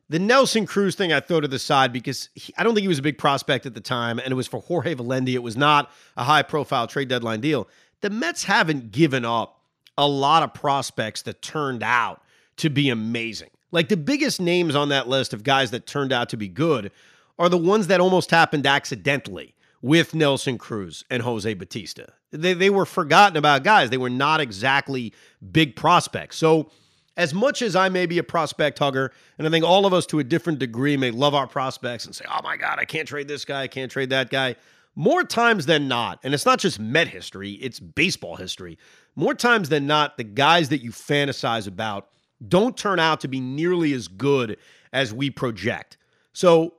The 0.10 0.20
Nelson 0.20 0.66
Cruz 0.68 0.96
thing 0.96 1.12
I 1.12 1.20
throw 1.20 1.42
to 1.42 1.48
the 1.48 1.58
side 1.58 1.92
because 1.92 2.30
he, 2.36 2.54
I 2.58 2.64
don't 2.64 2.76
think 2.76 2.84
he 2.84 2.88
was 2.88 3.00
a 3.00 3.04
big 3.04 3.18
prospect 3.18 3.66
at 3.66 3.74
the 3.74 3.82
time, 3.82 4.20
and 4.20 4.32
it 4.32 4.36
was 4.36 4.48
for 4.48 4.62
Jorge 4.62 4.94
Velandia. 4.94 5.36
It 5.36 5.44
was 5.44 5.58
not 5.58 5.92
a 6.16 6.24
high 6.24 6.44
profile 6.44 6.86
trade 6.88 7.08
deadline 7.08 7.42
deal. 7.42 7.68
The 8.02 8.10
Mets 8.10 8.44
haven't 8.44 8.92
given 8.92 9.26
up 9.26 9.60
a 9.98 10.08
lot 10.08 10.44
of 10.44 10.54
prospects 10.54 11.24
that 11.24 11.42
turned 11.42 11.82
out 11.82 12.22
to 12.58 12.70
be 12.70 12.90
amazing. 12.90 13.50
Like 13.72 13.90
the 13.90 13.98
biggest 13.98 14.40
names 14.40 14.76
on 14.76 14.90
that 14.90 15.08
list 15.08 15.34
of 15.34 15.44
guys 15.44 15.72
that 15.72 15.88
turned 15.88 16.14
out 16.14 16.30
to 16.30 16.38
be 16.38 16.48
good 16.48 16.92
are 17.40 17.50
the 17.50 17.58
ones 17.58 17.88
that 17.88 18.00
almost 18.00 18.30
happened 18.30 18.68
accidentally 18.68 19.53
with 19.84 20.16
Nelson 20.16 20.58
Cruz 20.58 21.04
and 21.10 21.22
Jose 21.22 21.54
Bautista. 21.54 22.14
They, 22.32 22.54
they 22.54 22.70
were 22.72 22.86
forgotten 22.86 23.38
about 23.38 23.64
guys. 23.64 23.90
They 23.90 23.98
were 23.98 24.10
not 24.10 24.40
exactly 24.40 25.14
big 25.52 25.76
prospects. 25.76 26.38
So, 26.38 26.72
as 27.16 27.32
much 27.32 27.62
as 27.62 27.76
I 27.76 27.90
may 27.90 28.08
be 28.08 28.18
a 28.18 28.24
prospect 28.24 28.80
hugger, 28.80 29.12
and 29.38 29.46
I 29.46 29.52
think 29.52 29.64
all 29.64 29.86
of 29.86 29.94
us 29.94 30.08
to 30.08 30.18
a 30.18 30.24
different 30.24 30.58
degree 30.58 30.98
may 30.98 31.12
love 31.12 31.36
our 31.36 31.46
prospects 31.46 32.06
and 32.06 32.16
say, 32.16 32.26
oh 32.28 32.40
my 32.44 32.58
God, 32.58 32.80
I 32.80 32.86
can't 32.86 33.08
trade 33.08 33.28
this 33.28 33.46
guy, 33.46 33.62
I 33.62 33.68
can't 33.68 33.92
trade 33.92 34.10
that 34.10 34.32
guy. 34.32 34.56
More 34.96 35.24
times 35.24 35.68
than 35.68 35.88
not, 35.88 36.20
and 36.24 36.34
it's 36.34 36.46
not 36.46 36.58
just 36.58 36.80
Met 36.80 37.08
history, 37.08 37.52
it's 37.52 37.80
baseball 37.80 38.36
history. 38.38 38.80
More 39.16 39.36
times 39.36 39.70
than 39.70 39.86
not, 39.86 40.18
the 40.18 40.24
guys 40.24 40.70
that 40.70 40.82
you 40.82 40.90
fantasize 40.90 41.68
about 41.68 42.10
don't 42.48 42.76
turn 42.76 43.00
out 43.00 43.20
to 43.22 43.28
be 43.28 43.40
nearly 43.40 43.94
as 43.94 44.08
good 44.08 44.58
as 44.92 45.14
we 45.14 45.30
project. 45.30 45.98
So 46.32 46.74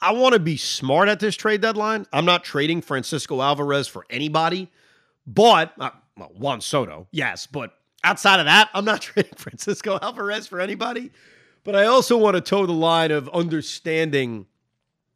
I- 0.00 0.12
want 0.12 0.34
to 0.34 0.40
be 0.40 0.56
smart 0.56 1.08
at 1.08 1.20
this 1.20 1.36
trade 1.36 1.60
deadline. 1.60 2.06
I'm 2.12 2.24
not 2.24 2.44
trading 2.44 2.80
Francisco 2.80 3.40
Alvarez 3.40 3.88
for 3.88 4.06
anybody, 4.10 4.70
but 5.26 5.72
uh, 5.78 5.90
well, 6.16 6.32
Juan 6.36 6.60
Soto, 6.60 7.06
yes, 7.10 7.46
but 7.46 7.72
outside 8.04 8.40
of 8.40 8.46
that, 8.46 8.70
I'm 8.72 8.84
not 8.84 9.00
trading 9.02 9.34
Francisco 9.36 9.98
Alvarez 10.00 10.46
for 10.46 10.60
anybody. 10.60 11.10
But 11.64 11.74
I 11.74 11.86
also 11.86 12.16
want 12.16 12.36
to 12.36 12.40
toe 12.40 12.64
the 12.64 12.72
line 12.72 13.10
of 13.10 13.28
understanding 13.30 14.46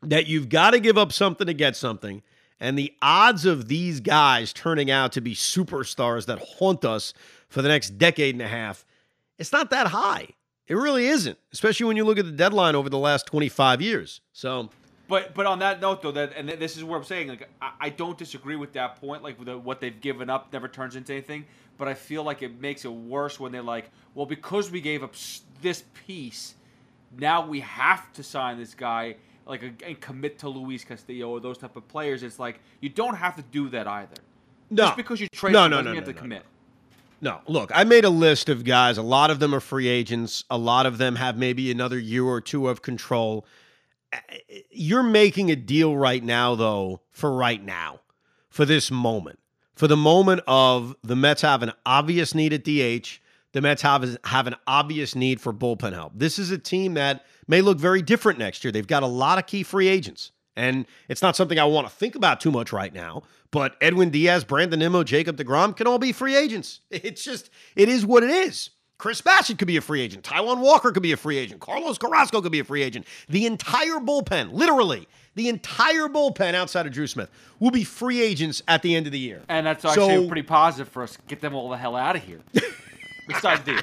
that 0.03 0.27
you've 0.27 0.49
got 0.49 0.73
to 0.73 0.81
give 0.81 0.99
up 0.99 1.13
something 1.13 1.47
to 1.47 1.55
get 1.55 1.77
something. 1.77 2.23
And 2.59 2.77
the 2.77 2.93
odds 3.01 3.47
of 3.47 3.69
these 3.69 4.01
guys 4.01 4.53
turning 4.53 4.91
out 4.91 5.13
to 5.13 5.21
be 5.21 5.35
superstars 5.35 6.27
that 6.27 6.39
haunt 6.41 6.85
us 6.85 7.15
for 7.49 7.63
the 7.63 7.69
next 7.69 7.99
decade 7.99 8.35
and 8.35 8.43
a 8.43 8.49
half, 8.49 8.85
it's 9.39 9.53
not 9.53 9.71
that 9.71 9.87
high. 9.87 10.29
It 10.71 10.77
really 10.77 11.09
isn't, 11.09 11.37
especially 11.53 11.87
when 11.87 11.97
you 11.97 12.05
look 12.05 12.17
at 12.17 12.25
the 12.27 12.31
deadline 12.31 12.77
over 12.77 12.89
the 12.89 12.97
last 12.97 13.27
25 13.27 13.83
years. 13.83 14.21
So, 14.33 14.71
But 15.09 15.35
but 15.35 15.45
on 15.45 15.59
that 15.59 15.81
note 15.81 16.01
though, 16.01 16.13
that 16.13 16.33
and 16.37 16.49
this 16.49 16.77
is 16.77 16.85
where 16.85 16.97
I'm 16.97 17.03
saying 17.05 17.27
like 17.27 17.51
I, 17.61 17.73
I 17.81 17.89
don't 17.89 18.17
disagree 18.17 18.55
with 18.55 18.73
that 18.75 18.95
point. 19.01 19.25
Like 19.25 19.45
the, 19.45 19.59
what 19.59 19.81
they've 19.81 20.01
given 20.01 20.31
up 20.31 20.53
never 20.53 20.69
turns 20.69 20.95
into 20.95 21.13
anything. 21.13 21.45
But 21.77 21.89
I 21.89 21.95
feel 21.95 22.23
like 22.23 22.43
it 22.43 22.61
makes 22.61 22.85
it 22.85 22.93
worse 22.93 23.41
when 23.41 23.51
they're 23.51 23.63
like, 23.63 23.91
well, 24.15 24.27
because 24.27 24.71
we 24.71 24.81
gave 24.81 25.03
up 25.03 25.15
this 25.61 25.83
piece, 26.07 26.55
now 27.19 27.45
we 27.45 27.59
have 27.61 28.13
to 28.13 28.23
sign 28.23 28.57
this 28.57 28.73
guy 28.75 29.17
like 29.47 29.65
a, 29.65 29.73
and 29.85 30.01
commit 30.01 30.39
to 30.39 30.49
Luis 30.49 30.85
Castillo 30.85 31.31
or 31.31 31.41
those 31.41 31.59
type 31.59 31.75
of 31.75 31.89
players. 31.89 32.23
It's 32.23 32.39
like 32.39 32.61
you 32.81 32.91
don't 32.91 33.17
have 33.17 33.35
to 33.35 33.43
do 33.43 33.71
that 33.71 33.89
either. 33.89 34.15
no. 34.71 34.85
Just 34.85 34.97
because 34.97 35.21
you 35.21 35.27
trade, 35.33 35.53
no, 35.53 35.67
no, 35.67 35.79
no, 35.81 35.83
mean 35.83 35.87
you 35.87 35.91
no, 35.93 35.97
have 35.97 36.05
to 36.05 36.13
no, 36.13 36.17
no. 36.17 36.23
commit. 36.23 36.43
No, 37.21 37.41
look, 37.47 37.71
I 37.75 37.85
made 37.85 38.05
a 38.05 38.11
list 38.11 38.49
of 38.49 38.65
guys. 38.65 38.97
A 38.97 39.03
lot 39.03 39.31
of 39.31 39.39
them 39.41 39.55
are 39.55 39.61
free 39.61 39.89
agents. 39.89 40.45
A 40.51 40.57
lot 40.57 40.87
of 40.87 40.99
them 40.99 41.17
have 41.17 41.37
maybe 41.37 41.71
another 41.71 41.99
year 41.99 42.25
or 42.25 42.41
two 42.41 42.69
of 42.69 42.81
control. 42.81 43.47
You're 44.71 45.03
making 45.03 45.51
a 45.51 45.57
deal 45.57 45.97
right 45.97 46.23
now, 46.23 46.55
though, 46.55 47.03
for 47.11 47.33
right 47.33 47.63
now, 47.63 48.01
for 48.49 48.65
this 48.65 48.91
moment, 48.91 49.39
for 49.75 49.87
the 49.87 49.97
moment 49.97 50.41
of 50.47 50.97
the 51.03 51.15
Mets 51.15 51.43
have 51.43 51.63
an 51.63 51.73
obvious 51.85 52.35
need 52.35 52.53
at 52.53 52.65
DH. 52.65 53.21
The 53.53 53.61
Mets 53.61 53.83
have, 53.83 54.17
have 54.25 54.47
an 54.47 54.57
obvious 54.67 55.15
need 55.15 55.41
for 55.41 55.53
bullpen 55.53 55.93
help. 55.93 56.13
This 56.15 56.39
is 56.39 56.51
a 56.51 56.59
team 56.59 56.95
that 56.95 57.25
may 57.47 57.61
look 57.61 57.79
very 57.79 58.01
different 58.01 58.39
next 58.39 58.65
year. 58.65 58.73
They've 58.73 58.87
got 58.87 59.03
a 59.03 59.09
lot 59.09 59.39
of 59.39 59.47
key 59.47 59.63
free 59.63 59.89
agents. 59.89 60.33
And 60.57 60.87
it's 61.09 61.23
not 61.23 61.37
something 61.37 61.59
I 61.59 61.65
want 61.65 61.87
to 61.89 61.93
think 61.95 62.15
about 62.15 62.41
too 62.41 62.51
much 62.51 62.73
right 62.73 62.93
now. 62.93 63.23
But 63.51 63.77
Edwin 63.81 64.11
Diaz, 64.11 64.45
Brandon 64.45 64.79
Nimmo, 64.79 65.03
Jacob 65.05 65.37
DeGrom 65.37 65.77
can 65.77 65.87
all 65.87 65.99
be 65.99 66.13
free 66.13 66.37
agents. 66.37 66.81
It's 66.91 67.25
just, 67.25 67.51
it 67.77 67.89
is 67.89 68.05
what 68.07 68.23
it 68.23 68.31
is. 68.31 68.71
Chris 68.99 69.23
Bassitt 69.23 69.59
could 69.59 69.67
be 69.67 69.79
a 69.79 69.81
free 69.81 70.03
agent. 70.03 70.25
Taijuan 70.25 70.59
Walker 70.59 70.93
could 70.93 71.03
be 71.03 71.13
a 71.13 71.17
free 71.17 71.39
agent. 71.39 71.61
Carlos 71.61 71.97
Carrasco 71.97 72.43
could 72.43 72.53
be 72.53 72.61
a 72.61 72.65
free 72.65 72.83
agent. 72.83 73.07
The 73.31 73.47
entire 73.47 73.99
bullpen, 73.99 74.53
literally, 74.53 75.09
the 75.37 75.49
entire 75.49 76.07
bullpen 76.09 76.55
outside 76.55 76.87
of 76.87 76.93
Drew 76.93 77.07
Smith 77.07 77.31
will 77.61 77.71
be 77.71 77.83
free 77.83 78.21
agents 78.21 78.63
at 78.69 78.83
the 78.83 78.95
end 78.95 79.07
of 79.07 79.13
the 79.13 79.19
year. 79.19 79.41
And 79.49 79.67
that's 79.67 79.87
actually 79.87 80.17
So- 80.17 80.27
pretty 80.27 80.43
positive 80.43 80.89
for 80.93 81.03
us. 81.03 81.17
Get 81.29 81.41
them 81.41 81.55
all 81.55 81.71
the 81.71 81.79
hell 81.79 81.97
out 81.97 82.15
of 82.17 82.23
here. 82.25 82.41
Besides 83.27 83.63
Diaz. 83.65 83.83